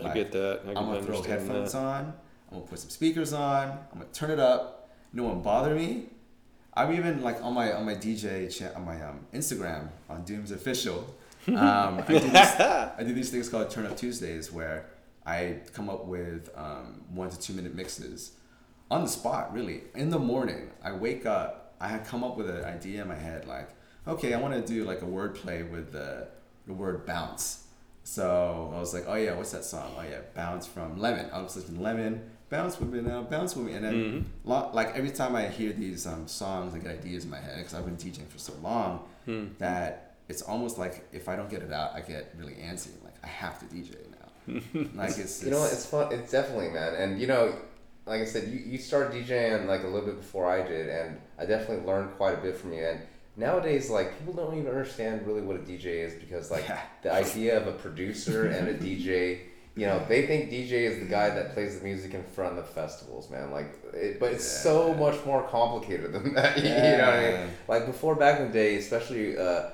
[0.00, 0.60] I like, get that.
[0.66, 1.78] I I'm gonna throw headphones that.
[1.78, 2.14] on.
[2.50, 3.70] I'm gonna put some speakers on.
[3.92, 4.90] I'm gonna turn it up.
[5.12, 6.06] No one bother me.
[6.74, 10.50] I'm even like on my on my DJ cha- on my um, Instagram on Doom's
[10.50, 11.14] official.
[11.48, 11.56] Um,
[11.98, 14.86] I, do this, I do these things called Turn Up Tuesdays where
[15.26, 18.36] I come up with um, one to two minute mixes
[18.90, 19.52] on the spot.
[19.52, 21.74] Really, in the morning, I wake up.
[21.80, 23.68] I had come up with an idea in my head like,
[24.06, 26.28] okay, I want to do like a wordplay with the
[26.66, 27.64] the word bounce.
[28.04, 29.92] So I was like, oh yeah, what's that song?
[29.98, 31.28] Oh yeah, Bounce from Lemon.
[31.32, 33.74] I was listening to Lemon, Bounce with me now, Bounce with me.
[33.74, 37.30] And then, lo- like, every time I hear these um, songs, I get ideas in
[37.30, 39.04] my head because I've been teaching for so long
[39.58, 42.90] that it's almost like if I don't get it out, I get really antsy.
[43.04, 44.60] Like, I have to DJ now.
[44.96, 46.12] like, it's, You know, it's- it's fun.
[46.12, 47.54] It's definitely man, and you know,
[48.06, 51.20] like I said, you, you started DJing like a little bit before I did, and
[51.38, 52.84] I definitely learned quite a bit from you.
[52.84, 53.00] And
[53.36, 56.80] nowadays, like people don't even understand really what a DJ is because like Yeah.
[57.02, 59.40] the idea of a producer and a DJ.
[59.74, 62.66] You know, they think DJ is the guy that plays the music in front of
[62.66, 63.50] the festivals, man.
[63.50, 66.58] Like, it, but it's so much more complicated than that.
[66.62, 67.50] you know what I mean?
[67.68, 69.70] Like before, back in the day, especially uh,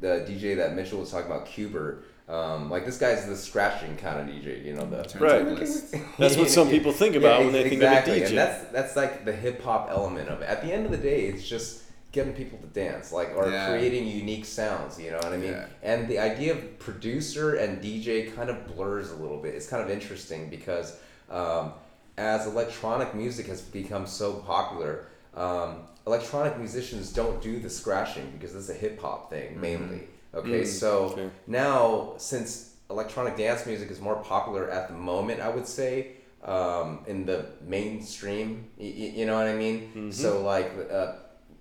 [0.00, 2.02] the DJ that Mitchell was talking about, Qbert.
[2.32, 4.64] Um, like this guy's the scratching kind of DJ.
[4.64, 5.44] You know the Right.
[6.18, 8.20] That's what some people think about when they think of a exactly.
[8.20, 8.28] DJ.
[8.28, 10.48] And that's that's like the hip hop element of it.
[10.48, 13.68] At the end of the day, it's just getting people to dance, like or Yeah.
[13.68, 14.98] creating unique sounds.
[14.98, 15.52] You know what I mean?
[15.52, 15.66] Yeah.
[15.82, 19.54] And the idea of producer and DJ kind of blurs a little bit.
[19.54, 20.96] It's kind of interesting because
[21.30, 21.72] um,
[22.16, 28.54] as electronic music has become so popular, um, electronic musicians don't do the scratching because
[28.56, 30.04] it's a hip hop thing mainly.
[30.34, 31.30] Okay, Mm, so fair.
[31.46, 36.12] now since electronic dance music is more popular at the moment, I would say
[36.44, 38.68] um, in the mainstream.
[38.78, 40.10] Y- y- you know what I mean?
[40.12, 41.12] So like, uh,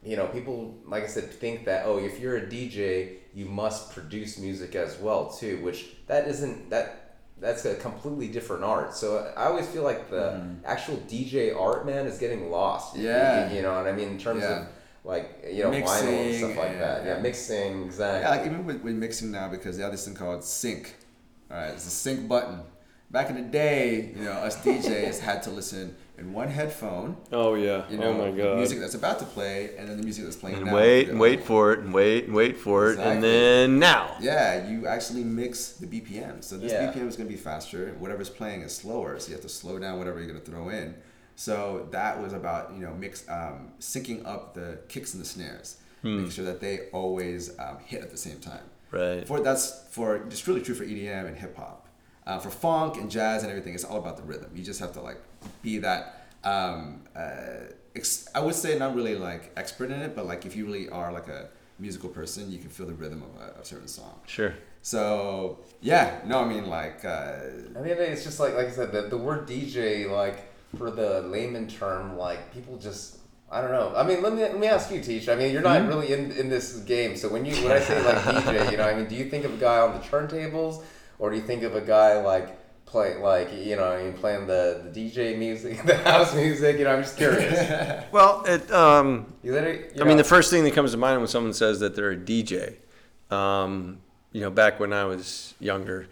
[0.03, 3.91] you know, people like I said think that oh, if you're a DJ, you must
[3.93, 6.97] produce music as well too, which that isn't that.
[7.39, 8.93] That's a completely different art.
[8.95, 12.95] So I always feel like the actual DJ art man is getting lost.
[12.95, 13.51] Yeah.
[13.51, 14.61] you know what I mean in terms Yeah.
[14.61, 14.67] of
[15.03, 17.05] like you know vinyl and Mixing stuff like and- that.
[17.05, 17.21] Yeah, yeah.
[17.21, 18.21] mixing exactly.
[18.21, 20.95] Yeah, like even with, with mixing now because they have this thing called sync.
[21.49, 22.61] All right, it's a sync button.
[23.09, 27.17] Back in the day, you know, us DJs had to listen in one headphone.
[27.33, 27.83] Oh yeah.
[27.89, 28.57] You oh, know, oh my the god.
[28.57, 30.75] music that's about to play, and then the music that's playing and now.
[30.75, 34.15] wait, and wait for it, and wait, and wait for it, and then now.
[34.21, 36.41] Yeah, you actually mix the BPM.
[36.41, 36.89] So this Yeah.
[36.93, 37.93] BPM is going to be faster.
[37.99, 40.69] Whatever's playing is slower, so you have to slow down whatever you're going to throw
[40.69, 40.95] in.
[41.41, 45.77] So that was about you know mix um, syncing up the kicks and the snares,
[46.03, 48.61] making sure that they always um, hit at the same time.
[48.91, 49.27] Right.
[49.27, 51.87] For that's for just really true for EDM and hip hop.
[52.27, 54.51] Uh, for funk and jazz and everything, it's all about the rhythm.
[54.53, 55.17] You just have to like
[55.63, 56.27] be that.
[56.43, 60.55] Um, uh, ex- I would say not really like expert in it, but like if
[60.55, 61.49] you really are like a
[61.79, 64.19] musical person, you can feel the rhythm of a, a certain song.
[64.27, 64.53] Sure.
[64.83, 67.37] So yeah, no, I mean like uh,
[67.75, 71.21] I mean, it's just like like I said, the, the word DJ, like for the
[71.21, 73.17] layman term, like people just
[73.51, 73.93] I don't know.
[73.95, 75.27] I mean, let me let me ask you, Teach.
[75.27, 78.01] I mean, you're not really in, in this game, so when you when I say
[78.03, 80.83] like DJ, you know, I mean, do you think of a guy on the turntables,
[81.19, 82.57] or do you think of a guy like
[82.91, 86.77] play like you know I mean playing the, the DJ music, the house music.
[86.77, 88.03] You know, I'm just curious.
[88.11, 88.69] Well, it.
[88.71, 89.85] Um, You literally.
[89.95, 92.11] you I mean, the first thing that comes to mind when someone says that they're
[92.11, 92.75] a DJ,
[93.29, 93.99] um,
[94.33, 96.07] you know, back when I was younger,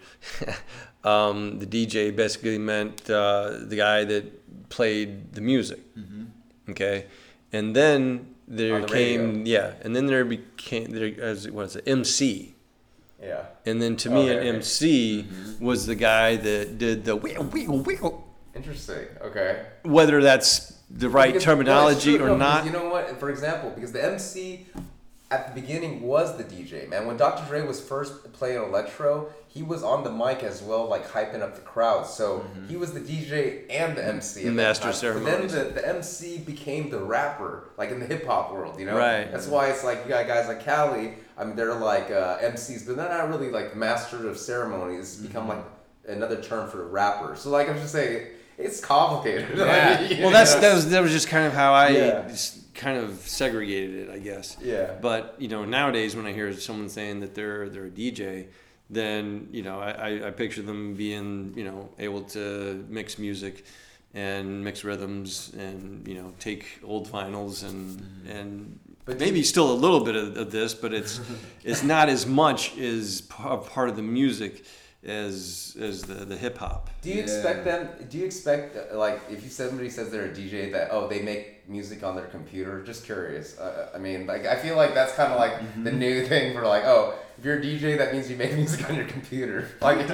[1.04, 4.39] um, the DJ basically meant uh, the guy that
[4.70, 5.80] played the music.
[5.94, 6.24] Mm-hmm.
[6.70, 7.06] Okay,
[7.52, 11.84] and then there the came yeah, and then there became there as what is it
[11.86, 12.54] MC.
[13.22, 13.44] Yeah.
[13.66, 14.48] And then to oh, me, Okay, an okay.
[14.48, 15.64] MC mm-hmm.
[15.64, 18.34] was the guy that did the wiggle, wiggle, wiggle.
[18.54, 19.06] Interesting.
[19.20, 19.66] Okay.
[19.82, 22.64] Whether that's the right Because- terminology well, true, or no, not.
[22.64, 23.20] You know what?
[23.20, 24.66] For example, because the MC
[25.30, 27.06] at the beginning was the DJ, man.
[27.06, 27.46] When Dr.
[27.46, 31.54] Dre was first playing electro, he was on the mic as well, like hyping up
[31.54, 32.04] the crowd.
[32.06, 34.42] So he was the DJ and the MC.
[34.44, 34.92] that Master time.
[34.92, 35.52] ceremonies.
[35.52, 38.96] Then the, the MC became the rapper, like in the hip hop world, you know?
[38.96, 39.30] Right.
[39.30, 41.14] That's why it's like you got guys like Cali.
[41.38, 45.14] I mean, they're like uh, MCs, but they're not really like masters of ceremonies.
[45.14, 45.64] It's become like
[46.08, 47.36] another term for rapper.
[47.36, 48.26] So like I'm just saying,
[48.58, 49.48] it's complicated.
[49.58, 50.60] Like, Well, that's know?
[50.62, 52.28] that was that was just kind of how I Yeah.
[52.28, 54.56] just kind of segregated it, I guess.
[54.62, 54.94] Yeah.
[55.00, 58.46] But you know, nowadays when I hear someone saying that they're they're a DJ,
[58.88, 63.64] then you know I, I, I picture them being you know able to mix music
[64.14, 68.30] and mix rhythms and you know take old vinyls and mm-hmm.
[68.30, 71.20] and But maybe still a little bit of, of this, but it's
[71.64, 74.64] it's not as much as a part of the music
[75.04, 76.90] as as the, the hip hop.
[77.02, 77.22] Do you Yeah.
[77.22, 77.88] expect them?
[78.10, 81.59] Do you expect like if you somebody says they're a DJ that oh they make
[81.70, 82.82] music on their computer?
[82.82, 83.58] Just curious.
[83.58, 85.84] Uh, I mean, like I feel like that's kind of like Mm-hmm.
[85.84, 88.88] the new thing for like oh if you're a DJ that means you make music
[88.90, 89.66] on your computer.
[89.80, 90.06] Like you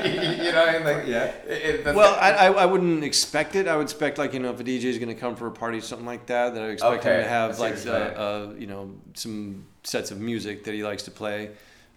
[0.53, 0.85] know what I mean?
[0.85, 1.25] Like Yeah.
[1.47, 3.67] It, Well, I, I, I wouldn't expect it.
[3.67, 5.51] I would expect like you know if a DJ is going to come for a
[5.51, 8.67] party, something like that, that I would expect him to have like uh, uh, you
[8.67, 11.51] know some sets of music that he likes to play.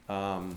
[0.07, 0.55] Um,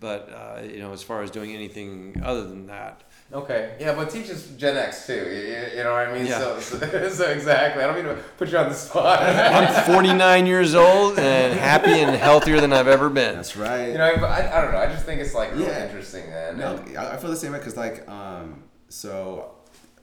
[0.00, 3.76] but uh, you know, as far as doing anything other than that, Okay.
[3.78, 5.14] Yeah, but teaches Gen X too.
[5.14, 6.26] You, you- you know what I mean?
[6.26, 6.38] Yeah.
[6.38, 7.82] So, so, so exactly.
[7.82, 9.22] I don't mean to put you on the spot.
[9.22, 13.36] I'm 49 years old and happy and healthier than I've ever been.
[13.36, 13.88] That's right.
[13.92, 14.78] you know, I, I don't know.
[14.78, 15.84] I just think it's like really Yeah.
[15.86, 16.58] interesting, man.
[16.58, 19.52] No, And- I I feel the same way because like um so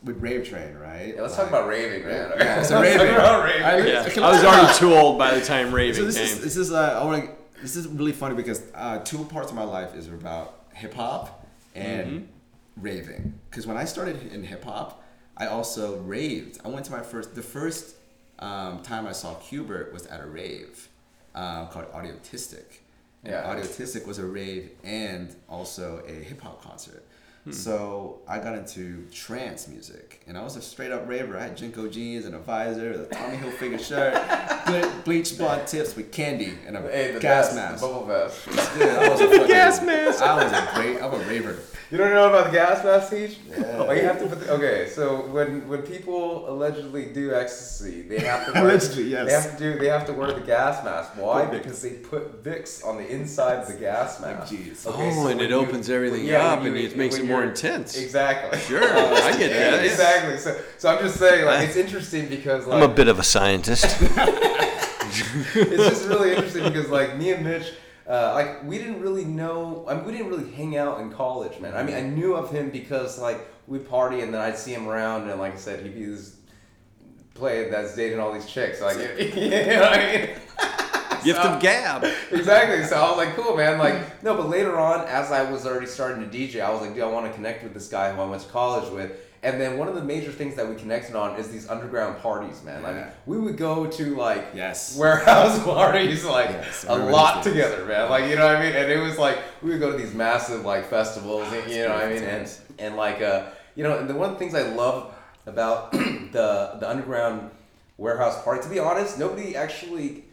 [0.04, 1.14] with Rave Train, right?
[1.16, 2.32] yeah, let's Like- talk about raving, man.
[2.38, 2.64] Yeah, Okay?
[2.64, 3.08] so raving.
[3.08, 3.64] raving.
[3.64, 6.26] I- Yeah, I was already too old by the time So raving this came.
[6.26, 7.32] is this is uh, I want to.
[7.62, 11.46] This is really funny because uh, two parts of my life is about hip hop
[11.76, 12.30] and
[12.82, 13.40] raving.
[13.50, 15.04] Because when I started in hip hop,
[15.36, 16.60] I also raved.
[16.66, 17.36] I went to my first.
[17.36, 17.96] The first
[18.40, 20.90] um, time I saw Qbert was at a rave
[21.36, 22.80] uh, called Audiotistic.
[23.24, 23.44] And Yeah.
[23.44, 27.04] Audiotistic was a rave and also a hip hop concert.
[27.48, 27.54] Hmm.
[27.54, 31.38] So I got into trance music, and I was a straight up raver.
[31.38, 34.14] I had JNCO jeans and a visor, the Tommy Hilfiger shirt,
[35.06, 37.82] bleach blonde tips with candy, and a Hey, the gas vest, mask.
[37.82, 38.46] the bubble vest.
[38.46, 40.22] Dude, I was a fucking, gas mask.
[40.22, 41.02] I was a great.
[41.02, 41.58] I'm a raver.
[41.90, 43.38] You don't know about the gas mask, Teach?
[43.50, 43.78] Yeah.
[43.78, 48.20] Oh, you have to put the, okay, so when when people allegedly do ecstasy, they
[48.20, 49.26] have to wear, Allegedly, yes.
[49.26, 51.12] They have to do they have to wear the gas mask.
[51.16, 51.46] Why?
[51.46, 54.52] Because they put Vicks on the inside of the gas mask.
[54.52, 54.84] jeez.
[54.86, 57.16] Oh, okay, Oh, so and it you- opens everything yeah, up when and it makes
[57.16, 57.98] it more you're- intense.
[57.98, 58.60] Exactly.
[58.60, 59.84] Sure, I get that.
[59.86, 60.38] exactly.
[60.38, 63.24] So, so I'm just saying, like, it's interesting because, like, I'm a bit of a
[63.24, 63.86] scientist.
[65.56, 67.74] it's just really interesting because like me and Mitch,
[68.08, 69.86] uh, like we didn't really know.
[69.88, 71.76] I mean, we didn't really hang out in college, man.
[71.76, 74.88] I mean, I knew of him because like we'd party and then I'd see him
[74.88, 76.36] around, and like I said, he was
[77.34, 78.82] playing that's dating all these chicks.
[78.82, 80.30] Like, you know what I mean?
[81.28, 82.04] Gift of gab.
[82.32, 82.84] exactly.
[82.86, 83.78] So I was like, cool, man.
[83.78, 86.94] Like, no, but later on, as I was already starting to DJ, I was like,
[86.94, 89.12] dude, I want to connect with this guy who I went to college with.
[89.44, 92.64] And then one of the major things that we connected on is these underground parties,
[92.64, 92.82] man.
[92.82, 94.98] Like, we would go to like Yes.
[94.98, 97.54] warehouse parties, like Yes, a lot does.
[97.54, 98.10] together, man.
[98.10, 98.74] Like, you know what I mean?
[98.76, 101.94] And it was like we would go to these massive like festivals, and, you know
[101.94, 102.24] what I mean?
[102.24, 102.62] And intense.
[102.80, 105.14] and like uh, you know, and the one of the things I love
[105.46, 105.92] about
[106.38, 107.52] the the underground
[107.98, 110.24] warehouse party, to be honest, nobody actually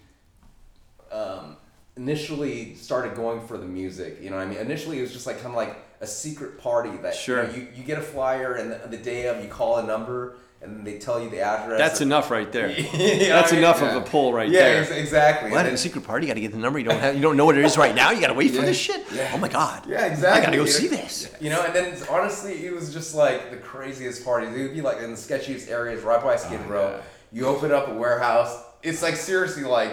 [1.96, 4.18] initially started going for the music.
[4.20, 4.58] You know what I mean?
[4.58, 7.42] Initially, it was just like kind of like a secret party that Sure.
[7.44, 9.86] you, know, you, you get a flyer and the, the day of you call a
[9.86, 11.78] number and they tell you the address.
[11.78, 12.68] That's enough right there.
[12.76, 13.64] You know That's I mean?
[13.64, 13.96] enough Yeah.
[13.96, 14.80] of a pull right yeah, there.
[14.82, 15.50] ex- exactly.
[15.50, 15.64] What?
[15.64, 16.78] Then- a secret party, you got to get the number.
[16.78, 17.14] You don't have.
[17.14, 18.10] You don't know what it is right now.
[18.12, 19.04] You got to wait for this shit.
[19.12, 19.30] Yeah.
[19.34, 19.86] Oh my god.
[19.86, 20.40] yeah, exactly.
[20.40, 20.72] I gotta go You know?
[20.72, 21.30] see this.
[21.40, 24.54] You know, and then honestly, it was just like the craziest parties.
[24.56, 26.90] It would be like in the sketchiest areas, right by Skid Oh, Row.
[26.96, 27.02] yeah.
[27.40, 28.56] You open up a warehouse.
[28.82, 29.92] It's like seriously like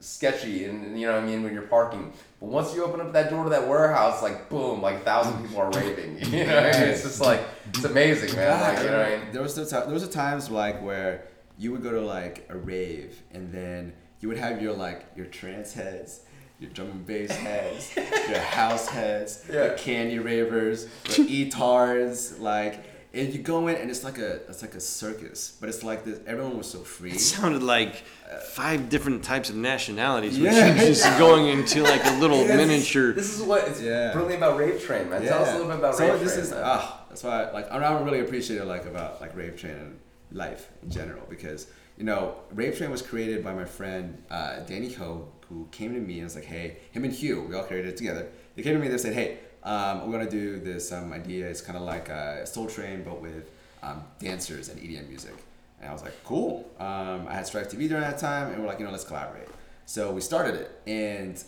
[0.00, 2.12] sketchy, and you know what I mean when you're parking.
[2.40, 5.42] But once you open up that door to that warehouse, like boom, like a thousand
[5.42, 6.18] people are raving.
[6.20, 6.88] You know, what I mean?
[6.88, 8.60] it's just like it's amazing, man.
[8.60, 9.32] Like you know, what I mean?
[9.32, 11.26] there was the ti- there was a times like where
[11.58, 15.26] you would go to like a rave and then you would have your like your
[15.26, 16.20] trance heads
[16.58, 17.96] your drum and bass heads,
[18.28, 19.64] your house heads, Yeah.
[19.68, 22.84] your candy ravers, your e-tards, like.
[23.12, 26.04] And you go in and it's like a it's like a circus, but it's like
[26.04, 26.20] this.
[26.26, 27.10] Everyone was so free.
[27.12, 28.04] It sounded like
[28.50, 30.38] five different types of nationalities.
[30.38, 30.74] which Yeah.
[30.74, 33.12] was just going into like a little This miniature.
[33.12, 34.12] This is what it's Yeah.
[34.12, 35.22] brilliant about Rave Train, man.
[35.22, 36.44] Tell us a little bit about so Rave this Train.
[36.44, 36.62] is man.
[36.64, 39.98] ah, that's why like I don't really appreciate it like about like Rave Train and
[40.30, 41.66] life in general because
[41.98, 46.00] you know Rave Train was created by my friend uh, Danny Ho who came to
[46.00, 48.28] me and was like, hey, him and Hugh, we all created it together.
[48.54, 51.48] They came to me and they said, hey, um, we're gonna do this um, idea.
[51.48, 53.50] It's kind of like a Soul Train but with
[53.82, 55.34] um, dancers and EDM music.
[55.80, 56.70] And I was like, cool.
[56.78, 59.48] Um, I had Strife TV during that time, and we're like, you know, let's collaborate.
[59.86, 61.42] So we started it, and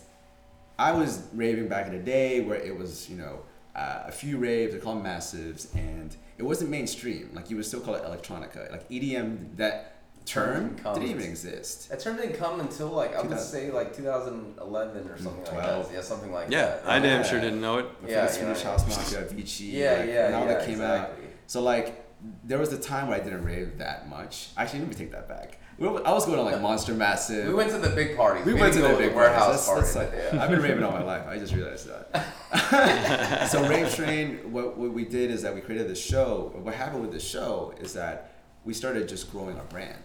[0.77, 3.39] I was raving back in the day where it was, you know,
[3.75, 7.29] uh, a few raves, they call them massives, and it wasn't mainstream.
[7.33, 8.71] Like you would still call it electronica.
[8.71, 9.92] Like EDM, that
[10.25, 11.89] term Term didn't even exist.
[11.89, 13.51] That term didn't come until like I would 2000.
[13.51, 15.93] say like 2011 or something like that.
[15.93, 16.53] Yeah, something like that.
[16.53, 16.87] yeah, that.
[16.89, 18.01] I damn sure didn't know it.
[18.01, 18.69] Before Yeah, the Swedish yeah.
[18.71, 20.95] House Mafia, Avicii, Yeah, like, yeah, when all yeah, that came out.
[21.09, 21.27] exactly.
[21.47, 21.99] So like,
[22.45, 24.49] there was a time where I didn't rave that much.
[24.55, 25.59] Actually, let me take that back.
[25.77, 27.47] We were- I was going to like Monster Massive.
[27.47, 28.45] We went to the big parties.
[28.45, 29.67] We, went to the big warehouse warehouse.
[29.67, 29.81] party.
[29.81, 31.27] That's, that's like, I've been raving all my life.
[31.27, 33.49] I just realized that.
[33.51, 36.51] so Rave Train, what, what we did is that we created the show.
[36.61, 38.31] What happened with the show is that
[38.63, 40.03] we started just growing our brand.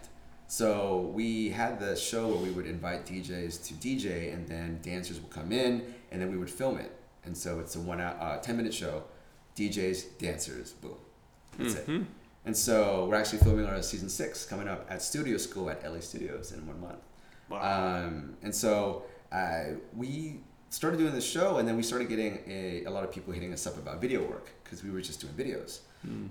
[0.49, 5.19] So we had the show where we would invite DJs to DJ, and then dancers
[5.21, 6.91] would come in, and then we would film it.
[7.23, 9.03] And so it's a one hour, uh, ten minute show.
[9.55, 10.95] DJs, dancers, boom.
[11.57, 11.87] That's it.
[12.45, 15.99] And so we're actually filming our season six coming up at Studio School at LA
[15.99, 17.03] Studios in one month.
[17.51, 20.39] Um, and so uh, we
[20.71, 23.53] started doing this show, and then we started getting a, a lot of people hitting
[23.53, 25.81] us up about video work because we were just doing videos.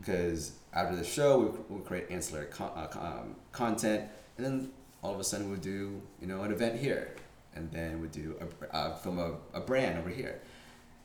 [0.01, 4.47] Because after the show, we would, we would create ancillary con- uh, um, content, and
[4.47, 4.71] then
[5.03, 7.15] all of a sudden we'd do you know an event here,
[7.55, 10.41] and then we'd do a, uh, film a, a brand over here.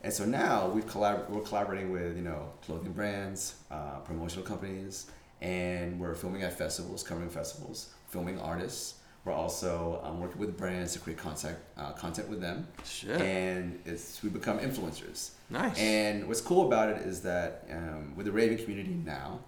[0.02, 5.08] And so now we've collab- we're collaborating with you know clothing brands, uh, promotional companies,
[5.42, 8.96] and we're filming at festivals, covering festivals, filming artists.
[9.26, 13.22] We're also um, working with brands to create content uh, content with them, Shit.
[13.22, 15.30] and it's we become influencers.
[15.50, 15.80] Nice.
[15.80, 19.40] And what's cool about it is that um, with the raving community now,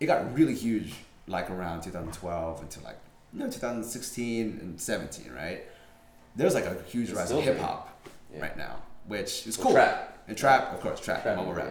[0.00, 0.94] it got really huge
[1.26, 2.96] like around 2012 until like
[3.32, 5.62] you know 2016 and 17, right?
[6.36, 8.00] There's like a huge It's rise of hip hop
[8.32, 8.40] Yeah.
[8.40, 8.76] right now,
[9.06, 9.72] which is Well, cool.
[9.74, 10.18] trap.
[10.28, 11.66] And trap, of course, trap, Trap, mumble rap.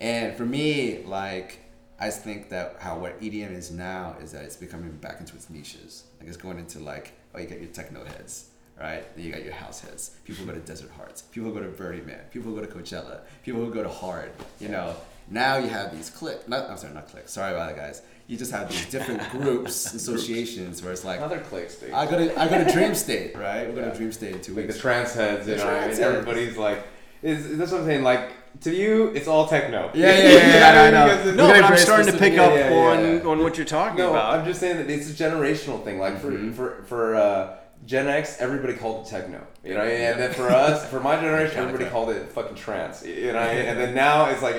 [0.00, 0.06] yeah.
[0.06, 1.58] And for me, like,
[1.98, 5.50] I think that how what EDM is now is that it's becoming back into its
[5.50, 6.04] niches.
[6.18, 8.46] Like it's going into like, oh, you got your techno heads,
[8.80, 9.04] right?
[9.14, 10.12] Then you got your house heads.
[10.24, 11.22] People go to Desert Hearts.
[11.22, 12.20] People go to Burning Man.
[12.30, 13.20] People go to Coachella.
[13.44, 14.30] People who go to Hard.
[14.60, 14.96] You know,
[15.30, 16.48] now you have these click.
[16.48, 17.28] Not, I'm sorry, not click.
[17.28, 18.02] Sorry about that, guys.
[18.26, 21.92] You just have these different groups, associations, where it's like, Another click dude.
[21.92, 23.66] I go to I go to Dream State, right?
[23.68, 23.90] We go Yeah.
[23.90, 24.80] to Dream State in two like the weeks.
[24.80, 26.16] trance heads, you The know, what I trance mean, heads.
[26.18, 26.86] everybody's like,
[27.22, 28.02] is that's what I'm saying.
[28.04, 29.90] Like to you, it's all techno.
[29.94, 30.90] Yeah, yeah, yeah, yeah, I
[31.24, 31.32] know.
[31.34, 33.22] No, but I'm embrace starting to pick yeah, up yeah, yeah, on yeah.
[33.30, 34.38] on what you're talking No, about.
[34.38, 35.98] I'm just saying that it's a generational thing.
[35.98, 36.54] Like for Mhm.
[36.54, 37.56] for for uh,
[37.86, 39.44] Gen X, everybody called it techno.
[39.64, 43.04] You know, and then for us, for my generation, everybody called it fucking trance.
[43.04, 44.56] You know, and then now it's like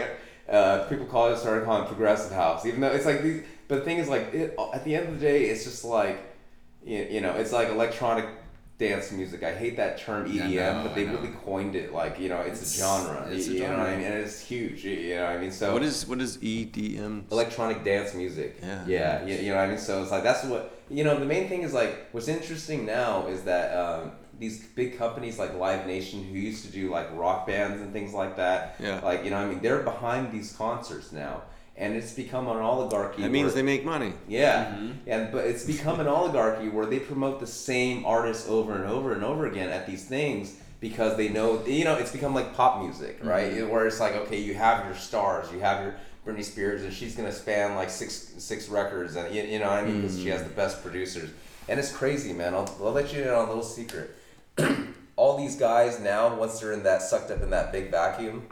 [0.51, 3.43] uh, people call it started calling it progressive house, even though it's like these.
[3.67, 6.19] But the thing is, like it, at the end of the day, it's just like
[6.85, 8.25] you, you know, it's like electronic
[8.77, 9.43] dance music.
[9.43, 11.93] I hate that term Yeah, I EDM, but they really coined it.
[11.93, 13.27] Like you know, it's, It's- a genre.
[13.31, 13.97] it's a you, you know what I genre.
[13.97, 14.11] mean?
[14.11, 14.83] And it's huge.
[14.83, 15.51] You, know what I mean?
[15.51, 17.31] So what is what is EDM?
[17.31, 18.57] electronic dance music.
[18.61, 18.83] Yeah.
[18.87, 19.25] Yeah.
[19.25, 19.77] You, you know what I mean?
[19.77, 21.17] So it's like that's what you know.
[21.17, 24.11] The main thing is like what's interesting now is that um,
[24.41, 28.11] these big companies like Live Nation, who used to do like rock bands and things
[28.13, 28.99] like that, Yeah.
[29.03, 31.43] like you know, what I mean, they're behind these concerts now,
[31.77, 33.21] and it's become an oligarchy.
[33.21, 34.13] That means where- they make money.
[34.27, 34.91] yeah, Mm-hmm.
[35.09, 39.13] and but it's become an oligarchy where they promote the same artists over and over
[39.13, 42.81] and over again at these things because they know you know it's become like pop
[42.81, 43.51] music, right?
[43.53, 43.69] Mm-hmm.
[43.69, 45.93] Where it's like okay, you have your stars, you have your
[46.25, 49.83] Britney Spears, and she's gonna span like six six records, and you, you know what
[49.83, 50.31] I mean because she Mm-hmm.
[50.39, 51.29] has the best producers,
[51.69, 52.55] and it's crazy, man.
[52.55, 54.09] I'll, I'll let you in on a little secret.
[55.15, 58.47] All these guys now, once they're in that sucked up in that big vacuum,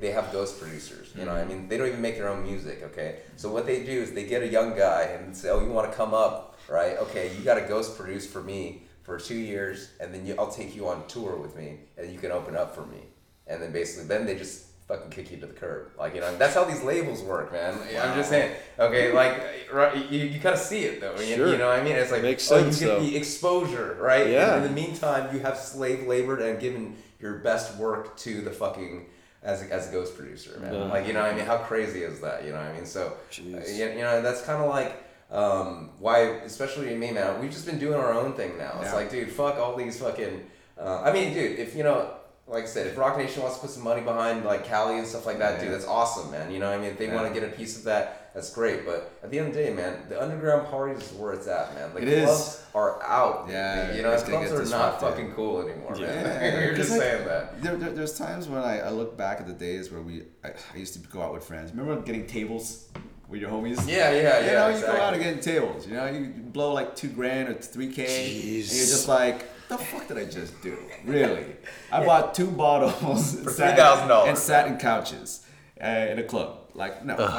[0.00, 1.12] they have ghost producers.
[1.16, 1.60] You know, what I mm-hmm.
[1.60, 2.82] mean, they don't even make their own music.
[2.84, 5.70] Okay, so what they do is they get a young guy and say, "Oh, you
[5.70, 6.96] want to come up, right?
[6.98, 10.50] Okay, you got to ghost produce for me for two years, and then you, I'll
[10.50, 13.00] take you on tour with me, and you can open up for me."
[13.46, 15.90] And then basically, then they just fucking kick you to the curb.
[15.98, 17.74] Like you know, that's how these labels work, man.
[18.00, 18.54] I'm just saying.
[18.78, 19.40] Okay, like
[19.72, 21.14] right, you, you kind of see it though.
[21.18, 21.48] You, Sure.
[21.48, 21.96] you know what I mean?
[21.96, 23.04] It's like Makes oh, sense, you get though.
[23.04, 24.28] the exposure, right?
[24.28, 24.54] Yeah.
[24.56, 28.50] And in the meantime, you have slave labored and given your best work to the
[28.50, 29.06] fucking
[29.42, 30.74] as a, as a ghost producer, man.
[30.74, 30.84] Yeah.
[30.84, 32.44] Like you know, what I mean, how crazy is that?
[32.44, 33.76] You know, what I mean, so uh, Jeez.
[33.76, 37.40] you, you know, that's kind of like um, why, especially me, man.
[37.40, 38.78] We've just been doing our own thing now.
[38.82, 38.96] It's Yeah.
[38.96, 42.10] like, dude, fuck all these fucking Uh, I mean, dude, if you know,
[42.48, 45.06] like I said, if Roc Nation wants to put some money behind like Cali and
[45.06, 45.76] stuff like that, dude, Yeah.
[45.76, 46.50] that's awesome, man.
[46.50, 47.14] You know, what I mean, if they Yeah.
[47.14, 48.84] want to get a piece of that, that's great.
[48.84, 51.74] But at the end of the day, man, the underground parties is where it's at,
[51.74, 51.94] man.
[51.94, 52.24] Like It is.
[52.24, 53.46] clubs are out.
[53.48, 56.62] Yeah, you know, clubs are not fucking cool anymore, man.
[56.66, 57.62] You're just like, saying that.
[57.62, 60.48] There, there, there's times when I, I look back at the days where we I,
[60.48, 61.70] I used to go out with friends.
[61.70, 62.88] Remember getting tables
[63.28, 63.86] with your homies?
[63.88, 64.40] Yeah, yeah, yeah.
[64.40, 64.52] You yeah.
[64.52, 64.96] know, you exactly.
[64.98, 65.86] go out and get tables.
[65.86, 69.46] You know, you blow like two grand or three k, and you're just like,
[69.78, 70.76] the fuck did I just do?
[71.04, 71.44] Really?
[71.90, 74.28] I bought two bottles For sat- $3,000.
[74.28, 75.46] and sat in couches
[75.82, 76.58] uh, in a club.
[76.74, 77.30] Like, no, fuck.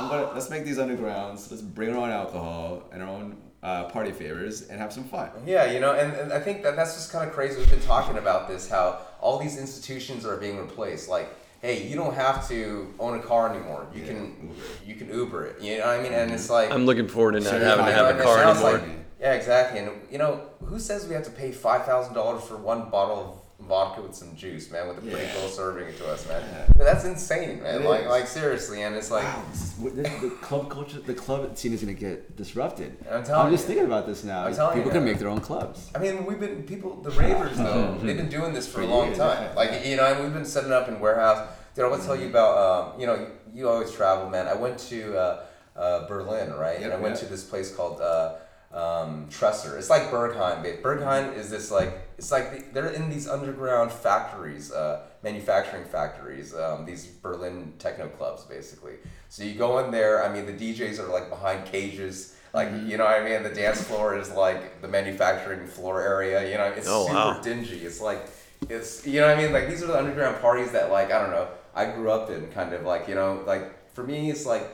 [0.00, 1.50] I'm gonna let's make these undergrounds.
[1.50, 5.28] Let's bring our own alcohol and our own uh, party favors and have some fun.
[5.44, 7.58] Yeah, you know, and, and I think that that's just kind of crazy.
[7.58, 11.08] We've been talking about this, how all these institutions are being replaced.
[11.08, 11.28] Like,
[11.62, 13.88] hey, you don't have to own a car anymore.
[13.92, 14.16] You Yeah, can
[14.50, 14.54] Uber.
[14.86, 15.60] you can Uber it.
[15.60, 16.12] You know what I mean?
[16.12, 18.72] And it's like I'm looking forward to not Sure, having to have a car anymore.
[18.74, 18.82] like-
[19.20, 19.80] yeah, exactly.
[19.80, 23.18] And you know, who says we have to pay five thousand dollars for one bottle
[23.60, 25.32] of vodka with some juice, man, with a pretty Yeah.
[25.34, 26.42] girl serving it to us, man?
[26.42, 26.84] Yeah.
[26.84, 27.76] That's insane, man.
[27.82, 28.06] It like, is.
[28.08, 29.24] like seriously, and it's like.
[29.24, 32.96] Wow, this is, this, the club culture, the club scene is gonna get disrupted.
[33.10, 33.68] I'm telling just you.
[33.68, 34.44] thinking about this now.
[34.44, 35.90] I'm telling you, People can make their own clubs.
[35.94, 37.96] I mean, we've been people, the ravers though.
[38.02, 39.54] they've been doing this for, a long time.
[39.56, 41.48] Like you know, and we've been setting up in warehouse.
[41.74, 42.52] Dude, I want to tell you about.
[42.94, 44.46] Um, you know, you always travel, man.
[44.46, 45.42] I went to uh,
[45.76, 46.76] uh, Berlin, right?
[46.76, 48.34] and I Yep, went to this place called uh,
[48.76, 49.78] um, Tresor.
[49.78, 50.82] It's like Berghain.
[50.82, 56.54] Berghain is this like it's like the, they're in these underground factories, uh, manufacturing factories.
[56.54, 58.94] Um, these Berlin techno clubs, basically.
[59.28, 60.24] So you go in there.
[60.24, 62.36] I mean, the DJs are like behind cages.
[62.54, 63.42] Like you know what I mean?
[63.42, 66.48] The dance floor is like the manufacturing floor area.
[66.50, 67.40] You know, it's Oh, super wow.
[67.40, 67.78] dingy.
[67.78, 68.26] It's like
[68.68, 69.52] it's you know what I mean?
[69.52, 71.48] Like these are the underground parties that like I don't know.
[71.74, 74.64] I grew up in kind of like you know like for me it's like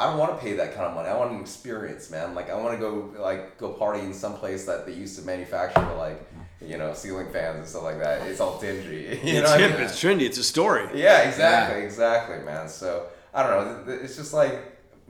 [0.00, 1.08] I don't want to pay that kind of money.
[1.08, 2.34] I want an experience, man.
[2.34, 5.24] Like I want to go like go party in some place that they used to
[5.26, 6.18] manufacture like
[6.60, 8.26] you know ceiling fans and stuff like that.
[8.26, 9.20] It's all dingy.
[9.24, 9.80] You know It's I hip, mean?
[9.82, 10.84] it's trendy, it's a story.
[10.94, 12.68] Yeah, exactly, exactly, man.
[12.68, 13.52] So I don't
[13.86, 13.92] know.
[14.04, 14.54] It's just like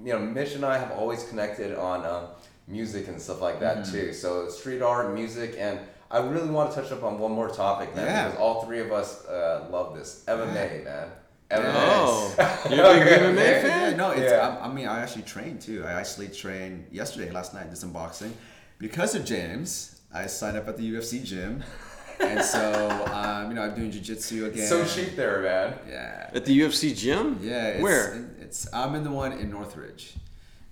[0.04, 2.24] you know, Mitch and I have always connected on um,
[2.66, 3.92] music and stuff like that Mm-hmm.
[3.92, 4.12] too.
[4.12, 5.78] So street art, music, and
[6.10, 8.24] I really want to touch up on one more topic, man, Yeah.
[8.26, 11.08] because all three of us uh, love this MMA, man.
[11.50, 11.72] MMA.
[11.74, 12.34] Oh,
[12.70, 13.62] you're a big MMA Okay.
[13.62, 13.90] fan?
[13.90, 14.58] Yeah, no, it's, Yeah.
[14.60, 15.84] I, I mean, I actually trained too.
[15.84, 18.32] I actually trained yesterday, last night, did some boxing.
[18.78, 21.62] Because of James, I signed up at the UFC gym.
[22.20, 24.66] and so, um, you know, I'm doing jujitsu again.
[24.66, 25.74] So cheap there, man.
[25.88, 26.30] Yeah.
[26.32, 27.38] At the UFC gym?
[27.42, 27.66] Yeah.
[27.68, 28.28] It's, Where?
[28.40, 30.14] It's I'm in the one in Northridge,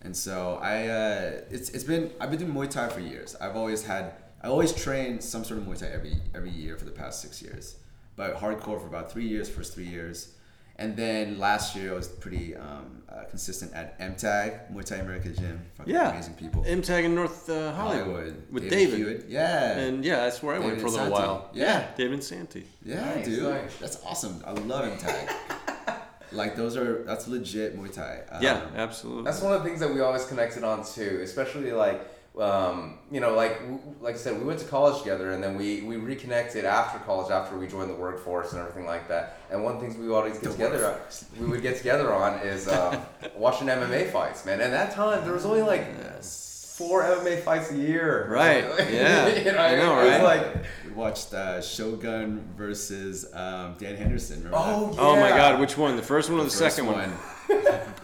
[0.02, 3.34] and so I uh, it's it's been I've been doing Muay Thai for years.
[3.40, 6.84] I've always had I always trained some sort of Muay Thai every every year for
[6.84, 7.76] the past six years,
[8.16, 10.34] but hardcore for about three years, first three years,
[10.78, 15.28] and then last year I was pretty um, uh, consistent at MTAG Muay Thai America
[15.30, 15.60] Gym.
[15.76, 16.10] Fucking Yeah.
[16.12, 16.62] amazing people.
[16.64, 18.06] MTAG in North uh, Hollywood.
[18.06, 19.24] Hollywood With David David.
[19.28, 19.78] Yeah.
[19.78, 21.12] And yeah, that's where I went for a little Santi.
[21.12, 21.50] while.
[21.52, 21.88] Yeah.
[21.96, 22.64] David Santi.
[22.84, 23.76] Yeah, Nice, dude, nice.
[23.78, 24.42] that's awesome.
[24.46, 25.34] I love MTAG.
[26.32, 28.20] like those are that's legit Muay Thai.
[28.30, 29.24] Um, Yeah, absolutely.
[29.24, 32.00] That's one of the things that we always connected on too, especially like
[32.38, 33.60] um, you know, like
[34.00, 37.30] like I said, we went to college together, and then we we reconnected after college,
[37.30, 39.38] after we joined the workforce and everything like that.
[39.50, 41.24] And one of the things we always get The together, on, workforce.
[41.40, 43.00] we would get together on is um,
[43.36, 44.60] watching MMA fights, man.
[44.60, 45.84] And that time there was only like
[46.22, 48.62] four MMA fights a year, Right,
[48.92, 49.26] yeah.
[49.36, 50.22] you know, I know, it was right?
[50.22, 54.36] Like, We watched uh, Shogun versus um, Dan Henderson.
[54.44, 55.00] Remember oh, yeah.
[55.00, 55.96] Oh my God, which one?
[55.96, 56.94] The first one or the, First second one?
[56.98, 57.18] where he's-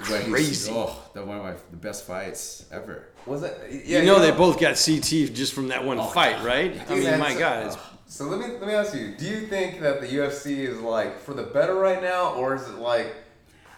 [0.02, 0.72] Crazy.
[0.74, 3.08] Oh, the one of my the best fights ever.
[3.26, 3.84] was it?
[3.84, 6.44] Yeah, you know they both got CT just from that one Oh, fight, God.
[6.44, 6.90] right?
[6.90, 9.46] I mean, my so- God, it's So let me let me ask you: Do you
[9.46, 13.14] think that the UFC is like for the better right now, or is it like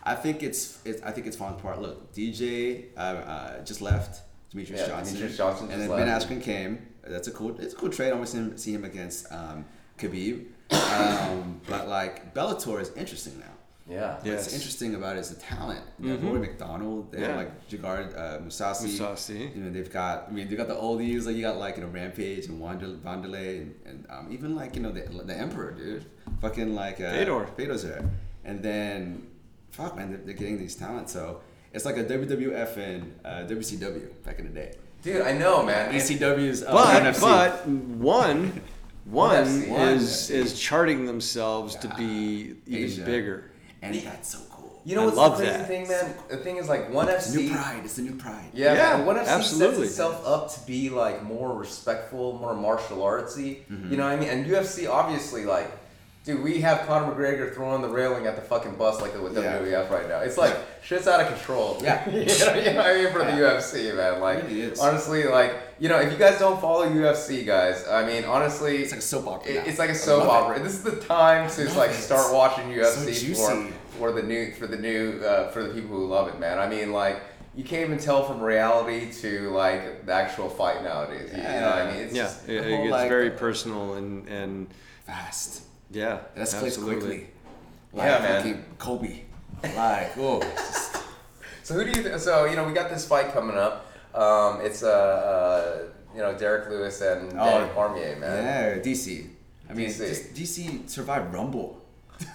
[0.03, 1.81] I think it's, it's I think it's falling apart.
[1.81, 4.23] Look, DJ uh, uh, just left.
[4.51, 5.15] Demetrius Yeah, Johnson.
[5.15, 6.29] Demetrius Johnson and just then Ben left.
[6.29, 6.87] Askren came.
[7.05, 7.59] That's a cool.
[7.61, 8.11] It's a cool trade.
[8.11, 9.65] I want to see him, see him against um,
[9.99, 10.47] Khabib.
[10.97, 13.47] Um, but like Bellator is interesting now.
[13.89, 14.17] Yeah?
[14.25, 14.33] Yeah.
[14.35, 15.81] What's interesting about it is the talent.
[16.01, 16.29] They have Mhm.
[16.29, 17.13] Rory MacDonald.
[17.13, 18.89] They have like Gegard uh, Mousasi.
[18.99, 19.55] Mousasi.
[19.57, 20.27] You know they've got.
[20.29, 21.27] I mean they've got the oldies.
[21.27, 24.75] Like you got like you know Rampage and Wandel- Wanderlei and, and um, even like
[24.77, 26.05] you know the, the Emperor, dude.
[26.41, 27.47] Fucking like uh, Fedor.
[27.57, 28.05] Fedor's there.
[28.45, 29.27] And then,
[29.71, 31.13] fuck man, they're, they're getting these talents.
[31.13, 31.41] So
[31.73, 34.75] it's like a WWF and uh, WCW back in the day.
[35.03, 35.91] Dude, I know, man.
[35.91, 37.21] And- ECW's uh, but NFC.
[37.21, 38.61] but one
[39.05, 39.63] one NFC.
[39.95, 40.39] is One.
[40.41, 43.03] is charting themselves to be even Asia.
[43.03, 43.51] bigger.
[43.87, 44.81] And he, that's so cool.
[44.85, 45.67] you know I what's love the crazy that.
[45.69, 46.15] thing, man?
[46.29, 47.53] The thing is, like, one It's the new FC.
[47.55, 47.81] pride.
[47.85, 48.51] It's the new pride.
[48.53, 49.07] Yeah, Yeah, man.
[49.07, 49.77] One FC absolutely.
[49.87, 53.65] sets itself up to be like more respectful, more martial artsy.
[53.71, 53.91] Mm-hmm.
[53.91, 54.29] You know what I mean?
[54.29, 55.71] And UFC, obviously, like,
[56.25, 59.59] dude, we have Conor McGregor throwing the railing at the fucking bus like with Yeah.
[59.59, 60.21] WWF right now.
[60.21, 61.79] It's like shit's out of control.
[61.83, 62.09] Yeah.
[62.09, 64.21] you, know, you know what I mean for the UFC, man.
[64.21, 64.81] Like, It really is.
[64.81, 68.93] honestly, like, you know, if you guys don't follow UFC, guys, I mean, honestly, It's
[68.93, 70.53] like a soap opera it- it's like a soap love it.
[70.53, 70.63] opera.
[70.63, 71.95] This is the time to like it.
[71.95, 75.97] start watching UFC So for for the new for the new uh, for the people
[75.97, 76.59] who love it, man.
[76.59, 77.21] I mean, like.
[77.59, 81.31] You can't even tell from reality to like the actual fight nowadays.
[81.33, 82.01] You, you know what I mean?
[82.05, 84.67] It's Yeah, just, it, the it gets like, very personal and and
[85.07, 85.63] Fast.
[85.91, 86.97] yeah, It escalates absolutely.
[87.01, 87.27] quickly.
[87.95, 88.65] Yeah, man.
[88.77, 89.23] Kobe.
[89.75, 90.43] Like, oh.
[91.63, 92.03] So who do you?
[92.07, 93.86] Th- so you know we got this fight coming up.
[94.17, 95.79] Um, it's uh, uh
[96.15, 98.45] you know Derrick Lewis and Oh, Danny Cormier, man.
[98.45, 99.29] Yeah, DC.
[99.69, 99.99] I mean, DC.
[100.09, 101.83] just DC survived Rumble.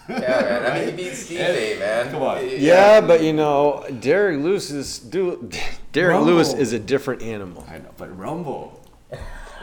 [0.07, 0.65] Yeah, man.
[0.71, 1.79] I mean he beat Steve, Yeah.
[1.79, 2.11] man.
[2.11, 2.35] Come on.
[2.37, 5.49] Y- Yeah, but you know, Derrick Lewis is do
[5.91, 6.33] Derrick Rumble.
[6.33, 7.65] Lewis is a different animal.
[7.67, 8.79] I know, but Rumble.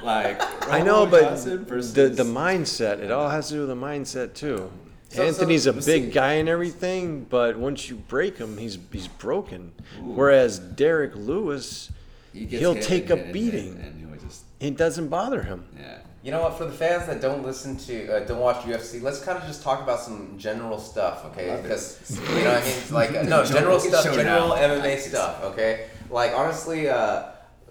[0.03, 0.41] Like,
[0.73, 2.99] I know, but versus- the the mindset.
[3.01, 4.71] It all has to do with the mindset too.
[5.11, 9.07] So- Anthony's so- a big guy and everything, but once you break him, he's he's
[9.09, 9.73] broken.
[10.03, 11.91] Whereas Derrick Lewis,
[12.33, 13.77] He gets he'll take and a hit and beating.
[13.77, 15.65] hit, and he'll just it doesn't bother him.
[15.79, 15.99] yeah.
[16.21, 16.59] You know what?
[16.59, 19.63] For the fans that don't listen to, uh, don't watch UFC, let's kind of just
[19.63, 21.59] talk about some general stuff, okay?
[21.63, 24.51] Because you know, what I mean, It's like uh, no general stuff, general.
[24.51, 25.87] MMA Like, stuff, okay?
[26.11, 27.23] Like honestly, uh,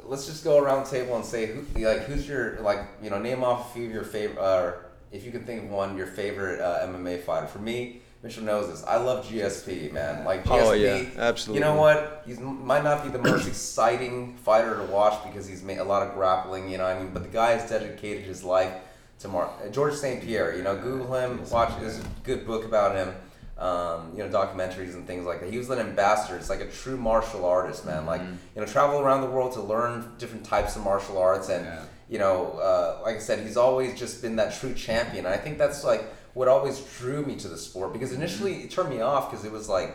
[0.05, 3.19] let's just go around the table and say, who, like, who's your like, you know,
[3.19, 4.71] name off a few of your favorite, uh,
[5.11, 7.47] if you can think of one, your favorite uh, MMA fighter.
[7.47, 8.83] For me, Mitchell knows this.
[8.85, 10.25] I love GSP, man.
[10.25, 10.61] Like GSP.
[10.63, 11.59] Oh, yeah, absolutely.
[11.59, 12.23] You know what?
[12.25, 16.05] He might not be the most exciting fighter to watch because he's made a lot
[16.07, 16.69] of grappling.
[16.69, 18.73] You know, what I mean, but the guy has dedicated his life
[19.19, 20.21] to Mar- uh, George St.
[20.23, 20.55] Pierre.
[20.55, 21.71] You know, Google him, watch.
[21.79, 23.13] There's a good book about him.
[23.59, 25.51] Um, you know, documentaries and things like that.
[25.51, 26.37] He was an ambassador.
[26.37, 28.05] It's like a true martial artist, man.
[28.05, 31.65] Like you know, travel around the world to learn different types of martial arts, and
[31.65, 31.81] Yeah.
[32.07, 35.25] you know, uh, like I said, he's always just been that true champion.
[35.25, 36.03] And I think that's like
[36.37, 39.51] what always drew me to the sport because initially it turned me off because it
[39.51, 39.91] was like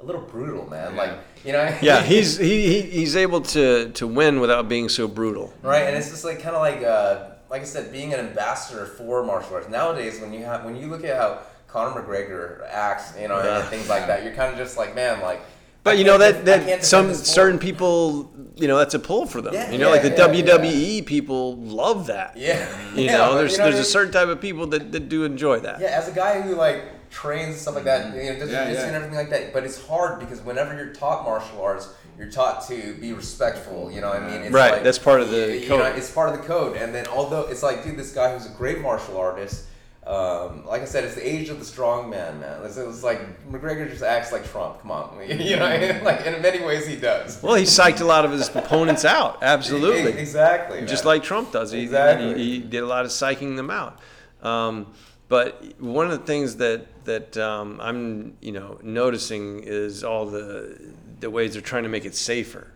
[0.00, 0.92] a little brutal, man.
[0.94, 1.00] Yeah.
[1.02, 1.12] Like
[1.44, 5.52] you know, Yeah, he's he, he he's able to to win without being so brutal.
[5.62, 8.86] right, and it's just like kind of like uh, like I said, being an ambassador
[8.86, 9.68] for martial arts.
[9.68, 13.60] Nowadays, when you have when you look at how Conor McGregor acts, you know, Yeah.
[13.60, 15.40] and things like that, you're kind of just like, man, like.
[15.84, 18.98] But you know that def- I can't that some certain people, you know, that's a
[18.98, 19.52] pull for them.
[19.54, 22.36] Yeah, you know, yeah, like the yeah, WWE people love that.
[22.36, 23.84] Yeah, You Yeah, know, there's you know there's what I a mean?
[23.84, 25.80] certain type of people that, that do enjoy that.
[25.80, 28.16] Yeah, as a guy who like trains and stuff like that, mm-hmm.
[28.18, 28.86] you know, does Yeah, jiu-jitsu yeah.
[28.88, 29.52] and everything like that.
[29.52, 33.90] But it's hard because whenever you're taught martial arts, you're taught to be respectful.
[33.92, 34.40] You know what I mean?
[34.42, 35.96] It's Right, like- that's part of the you- you know, code.
[35.98, 36.76] it's part of the code.
[36.78, 39.64] And then although it's like, dude, this guy who's a great martial artist.
[40.06, 42.62] Um, like I said, it's the age of the strong man, man.
[42.64, 44.80] It's, it's like McGregor just acts like Trump.
[44.82, 47.42] Come on, you know, what like in many ways he does.
[47.42, 49.38] Well, he psyched a lot of his opponents out.
[49.42, 50.12] Absolutely.
[50.12, 50.82] exactly.
[50.86, 51.14] just man.
[51.14, 51.72] like Trump does.
[51.72, 52.34] He, Exactly.
[52.34, 53.98] he, he did a lot of psyching them out.
[54.42, 54.92] Um,
[55.28, 60.78] but one of the things that that um, I'm you know noticing is all the
[61.20, 62.68] the ways they're trying to make it safer.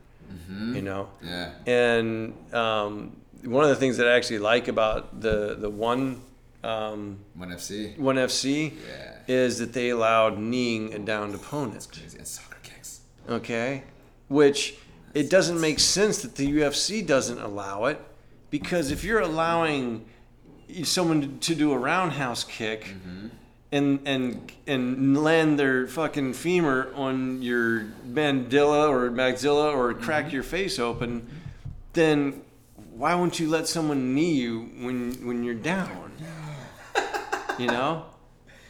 [0.48, 1.52] You know, Yeah.
[1.66, 6.22] and um, one of the things that I actually like about the the one
[6.64, 7.96] um, One FC.
[7.98, 9.18] one FC Yeah.
[9.28, 11.86] is that they allowed kneeing a downed opponent.
[11.92, 12.18] Crazy.
[12.18, 13.00] And soccer kicks.
[13.28, 13.84] Okay,
[14.28, 14.76] which
[15.14, 18.00] it doesn't make sense that the UFC doesn't allow it
[18.50, 20.04] because if you're allowing
[20.84, 22.94] someone to do a roundhouse kick
[23.72, 30.42] and and and land their fucking femur on your mandilla or maxilla or crack your
[30.42, 31.26] face open,
[31.94, 32.42] then
[32.94, 36.07] why won't you let someone knee you when when you're down?
[37.58, 38.04] You know,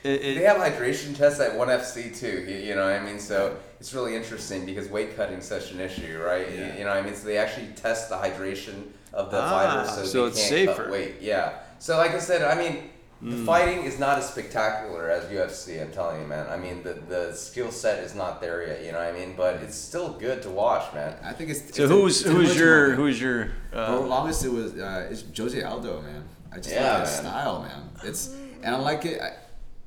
[0.05, 2.45] it, it, They have hydration tests at ONE FC too.
[2.49, 3.19] You, you know what I mean?
[3.19, 6.49] So it's really interesting because weight cutting is such an issue, right?
[6.51, 6.77] You- Yeah.
[6.79, 7.15] You know what I mean?
[7.15, 9.51] So they actually test the hydration of the Ah,
[9.85, 10.83] fighters so, so they it's can't safer.
[10.85, 11.15] cut weight.
[11.21, 11.53] Yeah.
[11.79, 13.45] So like I said, I mean, the Hmm.
[13.47, 15.81] fighting is not as spectacular as UFC.
[15.83, 16.47] I'm telling you, man.
[16.49, 18.85] I mean, the the skill set is not there yet.
[18.85, 19.35] You know what I mean?
[19.37, 21.17] But it's still good to watch, man.
[21.25, 21.61] I think it's.
[21.61, 24.73] so it's a- who's it's a who's your who's your uh, the longest, it was
[24.79, 26.23] uh, it's Jose Aldo, man.
[26.53, 27.91] I just Yeah, like his style, man.
[28.05, 28.31] It's
[28.63, 29.21] and I like it.
[29.21, 29.33] I,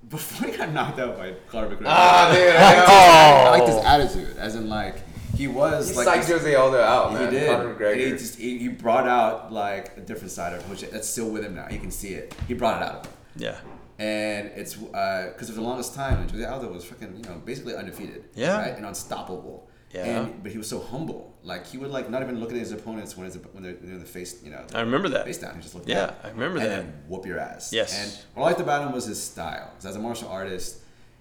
[0.09, 3.49] before he got knocked out by Conor McGregor, Ah, dude, I know.
[3.51, 4.95] I like this attitude, as in like
[5.35, 7.49] he was He like psyched this- Jose Aldo out, he did.
[7.49, 7.95] Conor And McGregor.
[8.05, 11.29] He just he, he brought out like a different side of him, which that's still
[11.29, 11.67] with him now.
[11.69, 12.33] You can see it.
[12.47, 13.13] He brought it out of him.
[13.37, 13.57] yeah
[13.99, 17.75] And it's because for the longest time, and Jose Aldo was freaking, you know, basically
[17.75, 18.25] undefeated.
[18.35, 18.57] Yeah.
[18.59, 18.75] Right?
[18.75, 19.67] And unstoppable.
[19.93, 20.21] Yeah.
[20.23, 21.35] And, but he was so humble.
[21.43, 23.93] Like he would like not even look at his opponents when his, when they're, they're
[23.95, 24.63] in the face, you know.
[24.73, 25.25] I remember that.
[25.25, 25.55] Face down.
[25.55, 26.15] He just looked Yeah, down.
[26.23, 26.75] I remember and that.
[26.83, 27.73] then whoop your ass.
[27.73, 27.93] Yes.
[27.99, 29.71] And what I liked about him was his style.
[29.83, 30.77] as a martial artist,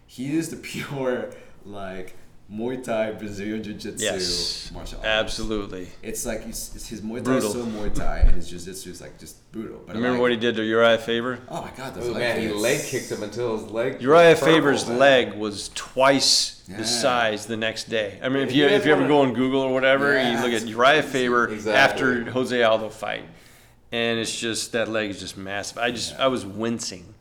[0.06, 1.30] he is the pure
[1.64, 2.16] like
[2.52, 5.06] Muay Thai, Brazilian Jiu Jitsu, Yes, martial arts.
[5.06, 5.88] absolutely.
[6.02, 7.46] It's like he's, it's his Muay Thai Brutal.
[7.48, 9.80] is so Muay Thai, and his Jiu Jitsu is like just brutal.
[9.86, 11.38] But I Remember like, what he did to Uriah Faber?
[11.48, 14.02] Oh my God, those Oh leg man, he leg kicked him until his leg.
[14.02, 14.98] Uriah was purple, Faber's man.
[14.98, 16.78] leg was twice Yeah.
[16.78, 18.18] the size the next day.
[18.20, 20.44] I mean, if You you if you ever go on Google or whatever, Yeah, you
[20.44, 21.12] look at Uriah crazy.
[21.12, 21.72] Faber Exactly.
[21.72, 23.24] after Jose Aldo fight,
[23.92, 25.78] and it's just that leg is just massive.
[25.78, 27.14] I just I was wincing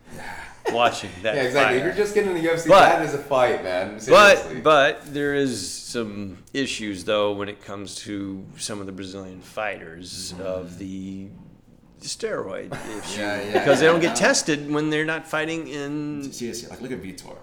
[0.73, 1.35] watching that.
[1.35, 1.77] Yeah, exactly.
[1.79, 3.99] If you're just getting in the UFC, But- that is a fight, man.
[3.99, 4.61] Seriously.
[4.61, 9.41] But but there is some issues though when it comes to some of the Brazilian
[9.41, 11.27] fighters of the
[12.01, 12.71] steroid
[13.03, 14.09] issue Yeah, yeah, because they don't yeah.
[14.09, 17.35] get tested when they're not fighting in Seriously, like look at Vitor.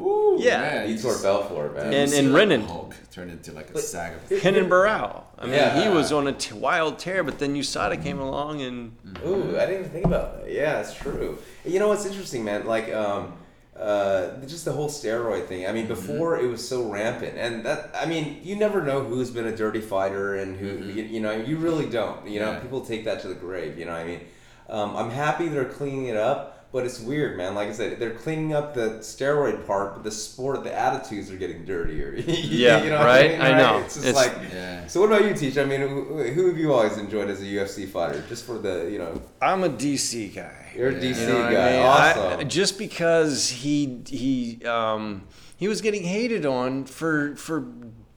[0.00, 0.60] Ooh, Yeah.
[0.60, 1.92] man, Vitor he's Belfort, man.
[1.92, 2.60] And- see, and like, Renan.
[2.62, 4.40] Hulk turned into like a sack of.
[4.40, 5.24] Kenan Burrell.
[5.38, 5.82] I mean, Yeah.
[5.82, 8.92] he was on a t- wild tear, but then USADA came along and
[9.26, 10.52] Ooh, I didn't even think about that.
[10.52, 11.38] Yeah, it's true.
[11.64, 12.66] You know what's interesting, man?
[12.66, 13.34] Like, um,
[13.78, 15.66] uh, just the whole steroid thing.
[15.66, 19.30] I mean, before it was so rampant, and that I mean, you never know who's
[19.30, 21.32] been a dirty fighter and who you, you know.
[21.32, 22.26] You really don't.
[22.28, 22.58] You know, Yeah.
[22.60, 23.78] people take that to the grave.
[23.78, 24.20] You know, what I mean,
[24.68, 26.61] um, I'm happy they're cleaning it up.
[26.72, 27.54] But it's weird, man.
[27.54, 31.36] Like I said, they're cleaning up the steroid part, but the sport, the attitudes are
[31.36, 32.14] getting dirtier.
[32.26, 33.32] Yeah, you know what right?
[33.32, 33.78] mean, I know.
[33.80, 34.86] It's just It's- like, Yeah.
[34.86, 35.58] so what about you, Teach?
[35.58, 38.24] I mean, who, who have you always enjoyed as a UFC fighter?
[38.26, 40.72] Just for the, you know, I'm a DC guy.
[40.74, 41.00] you're a Yeah.
[41.00, 41.68] DC You know guy.
[41.68, 41.82] I mean?
[42.26, 42.40] Awesome.
[42.40, 45.24] I- just because he he um,
[45.58, 47.64] he was getting hated on for for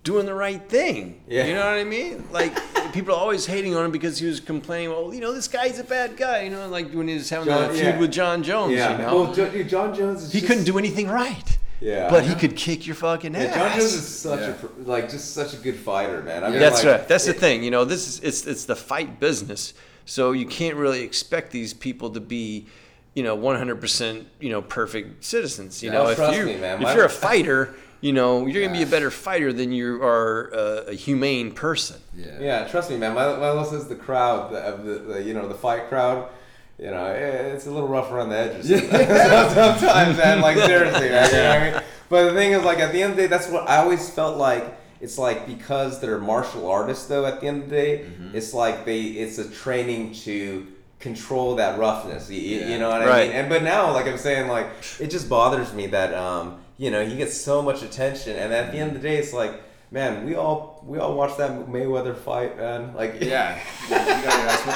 [0.05, 1.21] doing the right thing.
[1.27, 1.45] Yeah.
[1.47, 2.23] You know what I mean?
[2.31, 2.53] Like
[2.93, 5.79] people are always hating on him because he was complaining, well, you know, this guy's
[5.79, 6.43] a bad guy.
[6.43, 7.99] You know, like when he was having John- a feud yeah.
[7.99, 8.73] with John Jones.
[8.73, 8.91] yeah.
[8.93, 11.57] You know, Well, Jo- dude, John Jones is he just, couldn't do anything right.
[11.81, 12.09] Yeah.
[12.09, 13.55] But he could kick your fucking Yeah, ass.
[13.55, 14.53] John Jones is such Yeah.
[14.85, 16.43] a like just such a good fighter, man.
[16.45, 17.07] I mean, That's like, right.
[17.07, 17.63] That's the thing.
[17.63, 19.73] You know, this is it's it's the fight business.
[20.05, 22.67] So you can't really expect these people to be,
[23.15, 25.81] you know, 100% you know perfect citizens.
[25.83, 26.81] You Yeah, know, if trust you me, man.
[26.81, 27.75] if you're a fighter,
[28.05, 31.97] you know, you're gonna be a better fighter than you are a, a humane person.
[32.15, 32.39] Yeah.
[32.47, 33.13] Yeah, trust me, man.
[33.15, 36.29] My my list is the crowd the, of the, the you know the fight crowd.
[36.77, 38.67] You know, eh, it's a little rough around the edges
[39.53, 40.41] sometimes, man.
[40.41, 41.29] Like seriously, man.
[41.31, 41.81] You know what I mean?
[42.09, 44.09] But the thing is, like at the end of the day, that's what I always
[44.09, 44.63] felt like.
[45.01, 47.25] It's like because they're martial artists, though.
[47.25, 48.35] At the end of the day, Mm-hmm.
[48.37, 50.67] it's like they it's a training to
[50.99, 52.29] control that roughness.
[52.29, 53.27] You, you- you know what I Right.
[53.27, 53.37] mean?
[53.37, 54.67] And but now, like I'm saying, like
[54.99, 58.71] it just bothers me that um you know he gets so much attention, and at
[58.71, 59.61] the end of the day, it's like.
[59.91, 62.93] Man, we all we all watched that Mayweather fight, man.
[62.95, 64.11] Like, Yeah, you gotta
[64.51, 64.75] ask what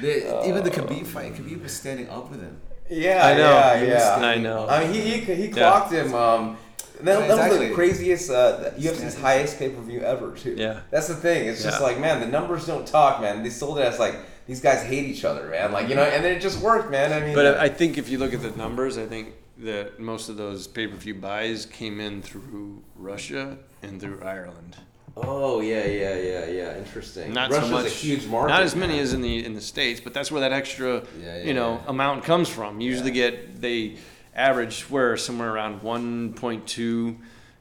[0.00, 0.30] they're doing.
[0.30, 2.58] Not only even the Khabib fight, Khabib was standing up with him.
[2.90, 3.50] Yeah, I know.
[3.52, 4.26] Yeah, yeah.
[4.26, 4.66] I know.
[4.66, 5.52] I mean, he he, he Yeah.
[5.52, 6.14] clocked him.
[6.14, 6.56] Um,
[7.02, 10.54] that, that was the craziest uh, UFC's highest pay per view ever, too.
[10.56, 10.80] Yeah.
[10.90, 11.46] that's the thing.
[11.46, 13.42] It's just like, man, the numbers don't talk, man.
[13.42, 14.16] They sold it as like
[14.46, 15.70] these guys hate each other, man.
[15.70, 17.12] Like you know, and then it just worked, man.
[17.12, 20.28] I mean, But I think if you look at the numbers, I think that most
[20.28, 24.76] of those pay per view buys came in through Russia and through Ireland.
[25.16, 26.78] oh yeah, yeah, yeah, yeah.
[26.78, 27.32] Interesting.
[27.32, 27.86] Not Russia's so much.
[27.86, 28.52] a huge market.
[28.52, 29.02] Not as many man.
[29.02, 31.80] as in the in the states, but that's where that extra, Yeah, yeah, you know,
[31.82, 31.90] yeah.
[31.90, 32.80] amount comes from.
[32.80, 33.96] You usually get they
[34.34, 37.16] average where somewhere around 1.2,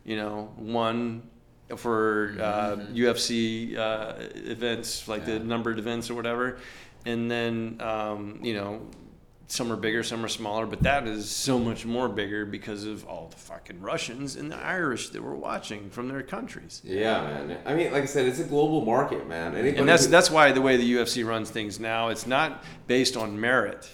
[0.06, 1.24] you know, one
[1.76, 5.48] for uh, UFC uh, events like the Mm-hmm.
[5.48, 6.58] Numbered events or whatever,
[7.06, 8.82] and then um, you know.
[9.52, 13.06] Some are bigger, some are smaller, but that is so much more bigger because of
[13.06, 16.80] all the fucking Russians and the Irish that were watching from their countries.
[16.86, 17.58] Yeah, man.
[17.66, 19.54] I mean, like I said, it's a global market, man.
[19.54, 22.64] Anybody and that's who- that's why the way the UFC runs things now, it's not
[22.88, 23.90] based on merit.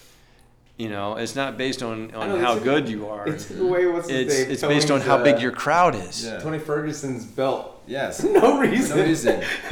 [0.77, 3.27] You know, it's not based on, on know, how it's- good you are.
[3.27, 4.51] It's took away what's his name?
[4.51, 6.23] it's based on how big uh, your crowd is.
[6.23, 6.37] Yeah.
[6.37, 7.81] Tony Ferguson's belt.
[7.87, 8.23] Yes.
[8.23, 8.95] No reason.
[8.97, 9.43] No reason.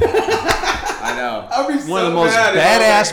[1.02, 1.48] I know.
[1.52, 3.12] I'd be One of the most mad if I was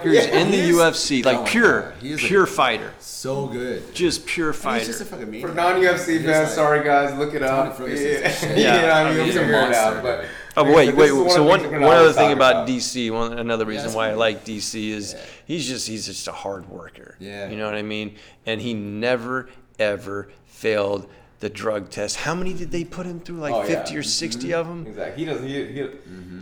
[0.00, 2.26] motherfuckers Yeah, in the he is- UFC, like oh my pure, God, he is a-
[2.26, 3.94] pure fighter, So good.
[3.94, 4.78] just pure And fighter.
[4.86, 5.48] He's just a fucking maniac.
[5.50, 7.76] For non-UFC He's fans, like- sorry guys, look it up.
[7.76, 8.58] Ferguson Yeah, is shit.
[8.58, 10.02] you know, Yeah, I mean, I you'll he's a figure it monster, out.
[10.02, 10.30] But dude.
[10.56, 11.06] Oh Like, wait, this wait.
[11.08, 12.68] is one So of the one things we can one other thing talk about about.
[12.68, 15.20] DC, one another reason that's why I like DC is Yeah.
[15.46, 17.16] he's just he's just a hard worker.
[17.18, 17.48] Yeah.
[17.50, 18.14] You know what I mean?
[18.46, 19.48] And he never
[19.80, 21.08] ever failed
[21.44, 22.16] the drug test.
[22.16, 23.36] How many did they put him through?
[23.36, 23.84] Like Oh, yeah.
[23.84, 24.86] 50 or 60 of them?
[24.86, 25.46] exactly, he doesn't.
[25.46, 25.88] He, he,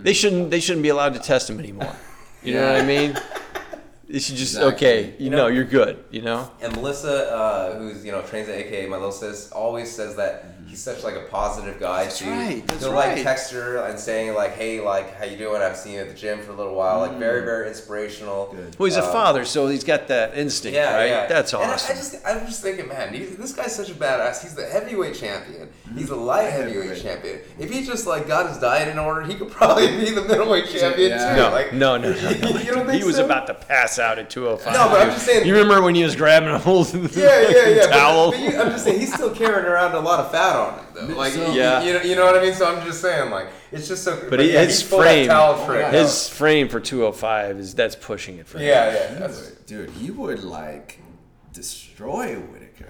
[0.06, 1.94] They shouldn't they shouldn't be allowed to test him anymore.
[2.44, 3.18] You know what I mean?
[4.08, 4.74] They should just Exactly.
[4.74, 6.50] okay, you You know, know- you're good, you know?
[6.60, 10.44] And Melissa, uh, who's you know trains at AKA my little sis, always says that
[10.66, 12.04] he's such like a positive guy.
[12.04, 12.30] That's too.
[12.30, 13.14] right, that's He'll right.
[13.14, 15.60] like text her and saying like, "Hey, like, how you doing?
[15.62, 18.48] I've seen you at the gym for a little while." Like, very very inspirational.
[18.52, 18.76] Good.
[18.78, 21.06] Well, he's a Uh, father, so he's got that instinct, Yeah, right?
[21.08, 21.26] yeah.
[21.26, 21.62] That's awesome.
[21.62, 21.92] And I- awesome.
[21.92, 24.42] I, just, I'm just thinking, man, he's, this guy's such a badass.
[24.42, 25.68] He's the heavyweight champion.
[25.96, 27.02] He's a light heavyweight Heavyweight.
[27.02, 27.40] champion.
[27.58, 30.68] If he just like got his diet in order, he could probably be the middleweight
[30.68, 31.30] champion Yeah.
[31.34, 31.42] too.
[31.42, 32.48] no, like, no, no, no, no.
[32.60, 33.24] you don't think he was so?
[33.24, 34.72] about to pass out at 205.
[34.72, 37.20] No, but I'm just saying- You remember when he was grabbing a hold of the
[37.20, 37.86] Yeah, yeah, yeah.
[37.90, 38.30] towel?
[38.30, 40.78] But, but you, I'm just saying, he's still carrying around a lot of fat on
[40.78, 41.14] it though.
[41.16, 41.82] Like, So- you, Yeah.
[41.82, 42.54] you, know, you know what I mean.
[42.54, 44.18] So I'm just saying, like, it's just so.
[44.30, 45.86] But he, yeah, his he pulled frame, towel trick.
[45.92, 48.66] his frame for 205 is that's pushing it for him.
[48.66, 49.14] Yeah, yeah.
[49.14, 50.98] That's, would- dude, he would like
[51.52, 52.88] destroy Whittaker.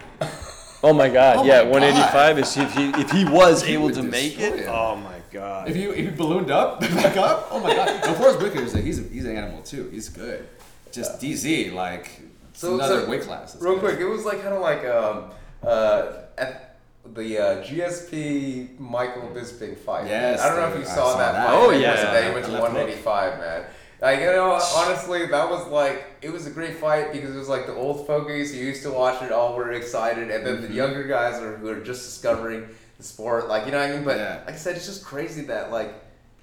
[0.84, 1.36] Oh my God!
[1.38, 4.60] Oh yeah, my 185 is if he if he was able to make it.
[4.60, 4.68] him.
[4.68, 5.68] Oh my God!
[5.68, 8.04] If he if he ballooned up, back up, oh my god!
[8.08, 9.88] Of course, Whittaker is a, he's a, he's an animal too.
[9.92, 10.48] He's good.
[10.90, 12.20] Just DZ like
[12.54, 13.56] So- another so, weight class.
[13.60, 13.80] Real good.
[13.96, 15.30] quick, it was like kind of like um
[15.62, 16.71] uh at
[17.04, 20.06] the uh, GSP Michael Bisping fight.
[20.06, 21.32] Yes, I don't know if you saw, saw that.
[21.32, 21.46] that.
[21.46, 21.54] fight.
[21.54, 22.28] Oh, It was yeah.
[22.28, 23.64] he went to 185, man.
[24.00, 27.48] Like you know, honestly, that was like it was a great fight because it was
[27.48, 30.66] like the old fogies who used to watch it all were excited, and then Mm-hmm.
[30.68, 32.66] the younger guys are, who are just discovering
[32.98, 33.48] the sport.
[33.48, 34.04] Like you know what I mean?
[34.04, 34.42] But Yeah.
[34.44, 35.94] like I said, it's just crazy that like.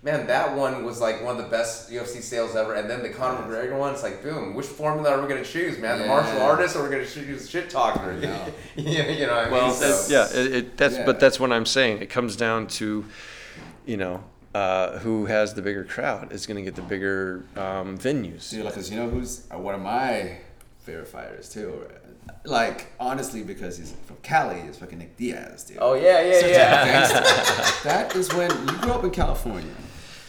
[0.02, 3.10] Man, that one was like one of the best UFC sales ever, and then the
[3.10, 3.94] Conor McGregor one.
[3.94, 4.54] It's like, boom.
[4.56, 6.00] Which formula are we gonna choose, man?
[6.00, 8.14] The martial artist, or we're gonna choose shit talker?
[8.14, 8.46] know.
[8.78, 9.52] you, you know what I mean?
[9.52, 11.06] Well, So- it- yeah, it, it, that's Yeah.
[11.06, 12.02] but that's what I'm saying.
[12.02, 13.04] It comes down to,
[13.86, 14.24] you know,
[14.56, 18.50] uh, who has the bigger crowd is going to get the bigger um, venues.
[18.52, 20.38] Dude, like, 'cause you know who's uh, one of my
[20.80, 21.88] favorite fighters too.
[22.46, 25.78] Like, honestly, because he's from Cali, is fucking Nick Diaz, dude.
[25.82, 27.72] Oh yeah, yeah, Such yeah.
[27.84, 29.70] that is when you grew up in California.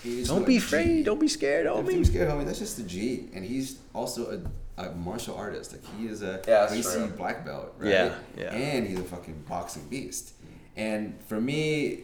[0.02, 1.04] Just Don't be afraid.
[1.04, 2.44] Don't be scared, Don't be scared, homie.
[2.46, 4.40] That's just the G, and he's also
[4.78, 5.72] a, a martial artist.
[5.72, 7.90] Like he is a Yeah, racy black belt, right?
[7.90, 8.54] Yeah, yeah.
[8.54, 10.32] And he's a fucking boxing beast.
[10.76, 12.00] And for me,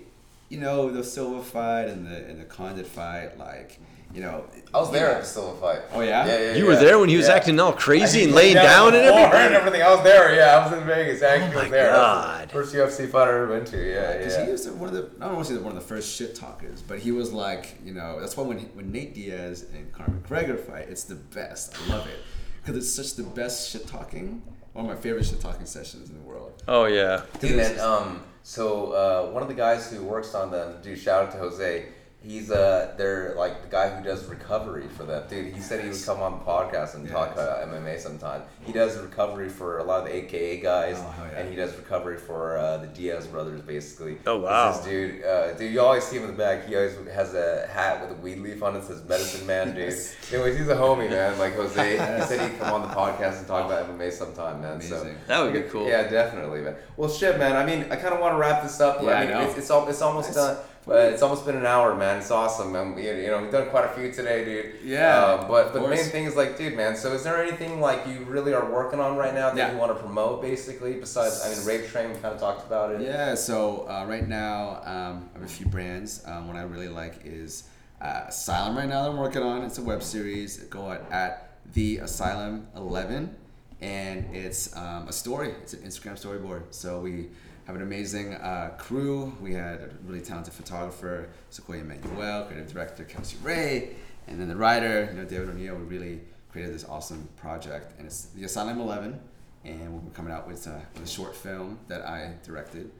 [0.50, 3.78] you know, the Silva fight and the and the Condit fight, like,
[4.16, 5.82] you know, I was there at the Silva fight.
[5.92, 6.24] Oh, yeah?
[6.26, 6.54] yeah, yeah.
[6.54, 6.78] You were yeah.
[6.80, 7.34] there when he was Yeah.
[7.34, 9.46] acting all crazy and laying laid down and on the floor everything.
[9.46, 9.82] and everything.
[9.82, 10.34] I was there.
[10.34, 11.22] Yeah, I was in Vegas.
[11.22, 11.90] I actually my was there.
[11.92, 12.48] God.
[12.48, 13.76] the First UFC fight I ever been to.
[13.76, 14.44] Yeah, Because yeah.
[14.46, 16.34] he was one of the, I don't want to say one of the first shit
[16.34, 20.18] talkers, but he was like, you know, that's why when, when Nate Diaz and Conor
[20.26, 21.74] McGregor fight, it's the best.
[21.86, 22.18] I love it.
[22.62, 24.42] Because it's such the best shit talking,
[24.72, 26.62] one of my favorite shit talking sessions in the world.
[26.66, 27.22] Oh yeah.
[27.38, 27.78] Dude, man.
[27.80, 31.38] Um, so uh, one of the guys who works on them, dude, shout out to
[31.38, 31.86] Jose.
[32.26, 35.54] He's uh, they're like the guy who does recovery for them, dude.
[35.54, 38.42] He said he would come on the podcast and talk about MMA sometime.
[38.64, 41.38] He does recovery for a lot of the AKA guys, Oh, yeah.
[41.38, 44.18] and he does recovery for uh, the Diaz brothers, basically.
[44.26, 44.72] Oh, wow.
[44.72, 46.66] This dude, uh, dude, you always see him in the back.
[46.66, 48.82] He always has a hat with a weed leaf on it.
[48.84, 49.94] Says "Medicine Man," dude.
[50.32, 51.38] Anyways, he's a homie, man.
[51.38, 51.96] Like Jose, he
[52.26, 54.80] said he'd come on the podcast and talk about MMA sometime, man.
[54.80, 55.86] So That would be cool.
[55.88, 56.74] yeah, definitely, man.
[56.96, 57.54] Well, shit, man.
[57.54, 59.00] I mean, I kind of want to wrap this up.
[59.02, 59.40] Yeah, I I mean, know.
[59.42, 60.34] it's it's, al- it's almost Nice.
[60.36, 60.56] done.
[60.86, 62.18] But it's almost been an hour, man.
[62.18, 62.94] It's awesome, man.
[62.94, 64.74] We, you know, we've done quite a few today, dude.
[64.84, 66.96] Yeah, Uh, but the main thing is like, dude, man.
[66.96, 69.72] So is there anything like you really are working on right now that Yeah.
[69.72, 70.92] you want to promote, basically?
[70.94, 72.10] Besides, I mean, Rave Train.
[72.12, 73.00] We kind of talked about it.
[73.00, 76.22] Yeah, so uh, right now um, I have a few brands.
[76.24, 77.64] Um, what I really like is
[78.00, 79.62] uh, Asylum right now that I'm working on.
[79.64, 80.58] It's a web series.
[80.70, 83.34] Go at, at The Asylum 11.
[83.80, 86.62] And it's um, a story, it's an Instagram storyboard.
[86.70, 87.26] So we
[87.66, 89.36] have an amazing uh, crew.
[89.40, 93.96] We had a really talented photographer, Sequoia Manuel, creative director, Kelsey Ray,
[94.28, 95.74] and then the writer, you know, David O'Neill.
[95.76, 97.98] We really created this awesome project.
[97.98, 99.20] And it's The Asylum 11
[99.66, 102.90] and we'll be coming out with, uh, with a short film that I directed.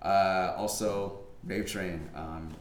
[0.00, 2.08] Uh, also, Rave Train.
[2.14, 2.54] Um,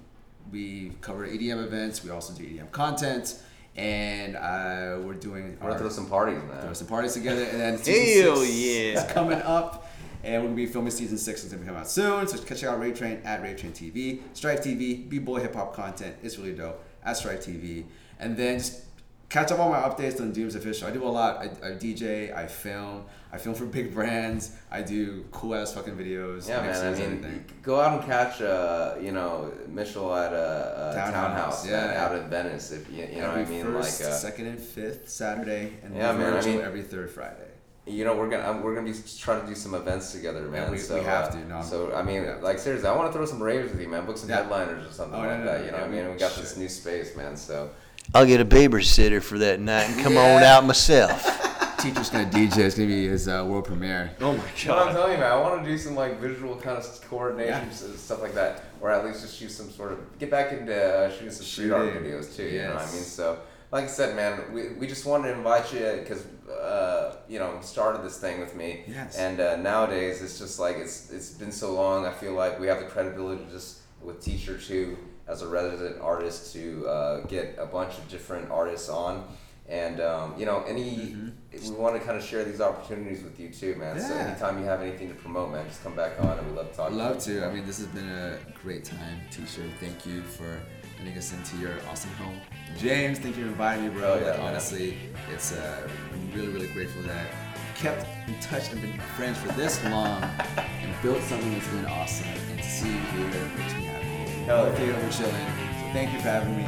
[0.51, 2.03] we cover EDM events.
[2.03, 3.39] We also do EDM content,
[3.75, 6.61] and uh, we're doing We're gonna throw some parties, man.
[6.61, 7.43] throw some parties together.
[7.43, 9.05] And then season Hell six yeah.
[9.05, 9.90] is coming up,
[10.23, 11.43] and we're gonna be filming season six.
[11.43, 12.27] It's gonna coming out soon.
[12.27, 15.73] So check out Rave Train at Rave Train TV, Strife TV, B Boy Hip Hop
[15.75, 16.15] content.
[16.23, 17.85] It's really dope at Strife TV,
[18.19, 18.81] and then just
[19.29, 20.87] catch up on my updates on Dooms Official.
[20.87, 21.37] I do a lot.
[21.37, 24.55] I, I DJ, I film, I film for big brands.
[24.69, 26.49] I do cool ass fucking videos.
[26.49, 26.85] Yeah, man.
[26.85, 27.45] I mean, everything.
[27.63, 32.05] go out and catch, uh, you know, Mitchell at a, a Townhouse, townhouse, man, yeah.
[32.05, 32.71] out in Venice.
[32.73, 35.95] If you, you know what I mean, first, like, uh, second, and fifth Saturday, and
[35.95, 37.47] Yeah, man, I mean- every third Friday.
[37.87, 40.71] You know, we're gonna we're gonna be trying to do some events together, man.
[40.71, 43.11] we- so, we have uh, to, no, so I mean, we like seriously, I want
[43.11, 44.05] to throw some raves with you, man.
[44.05, 44.37] Book some Yeah.
[44.43, 45.59] headliners or something Oh, like no, that.
[45.59, 46.05] no, You know what I mean?
[46.07, 47.35] we We got this new space, man.
[47.35, 47.69] So
[48.13, 51.47] I'll get a babysitter for that night and come on out myself.
[51.79, 52.57] Teacher's gonna DJ.
[52.59, 54.11] It's gonna be his uh, world premiere.
[54.21, 54.45] Oh my god!
[54.67, 54.91] But I'm god.
[54.93, 57.95] telling you, man, I want to do some like visual kind of coordination Yeah.
[57.97, 61.09] stuff like that, or at least just shoot some sort of get back into uh,
[61.09, 62.43] shooting some street art videos too.
[62.43, 63.01] You know what I mean?
[63.01, 63.39] So,
[63.71, 67.57] like I said, man, we, we just wanted to invite you because uh, you know
[67.61, 69.17] started this thing with me, Yes.
[69.17, 72.05] and uh, nowadays it's just like it's it's been so long.
[72.05, 74.97] I feel like we have the credibility just with Teacher too
[75.27, 79.23] as a resident artist to uh, get a bunch of different artists on.
[79.69, 81.15] And um, you know, any
[81.53, 83.95] we want to kind of share these opportunities with you too, man.
[83.95, 84.07] Yeah.
[84.07, 86.71] So anytime you have anything to promote, man, just come back on, and we love
[86.71, 86.91] to talk.
[86.91, 87.33] Love to.
[87.33, 87.39] you.
[87.39, 87.45] to.
[87.45, 89.63] I mean, this has been a great time, Teacher.
[89.79, 90.59] Thank you for
[91.01, 92.39] letting us into your awesome home.
[92.77, 94.13] James, thank you for inviting me, bro.
[94.13, 94.97] Oh, yeah, like, honestly,
[95.33, 97.27] it's uh, I'm really, really grateful that
[97.75, 102.27] kept in touch and been friends for this long and built something that's been awesome.
[102.51, 104.05] And to see you here makes me happy.
[104.45, 105.03] Hell Hopefully yeah.
[105.03, 105.33] we're chilling.
[105.33, 106.63] So thank you for having me.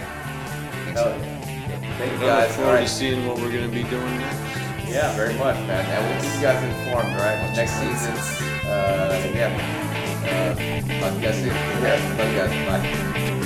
[0.85, 0.99] Thanks.
[0.99, 1.39] Hell yeah.
[1.97, 2.55] Thank you I look guys.
[2.55, 2.87] Forward right.
[2.87, 4.89] to seeing what we're gonna be doing next.
[4.89, 5.85] Yeah, very much, man.
[5.85, 7.55] And we'll keep you guys informed, all right?
[7.55, 8.13] Next season.
[8.65, 9.53] Uh, yeah.
[10.25, 10.55] Uh,
[10.99, 11.47] talk to you guys soon.
[11.47, 12.15] Yeah.
[12.17, 12.83] Love you guys.
[12.83, 13.39] Bye.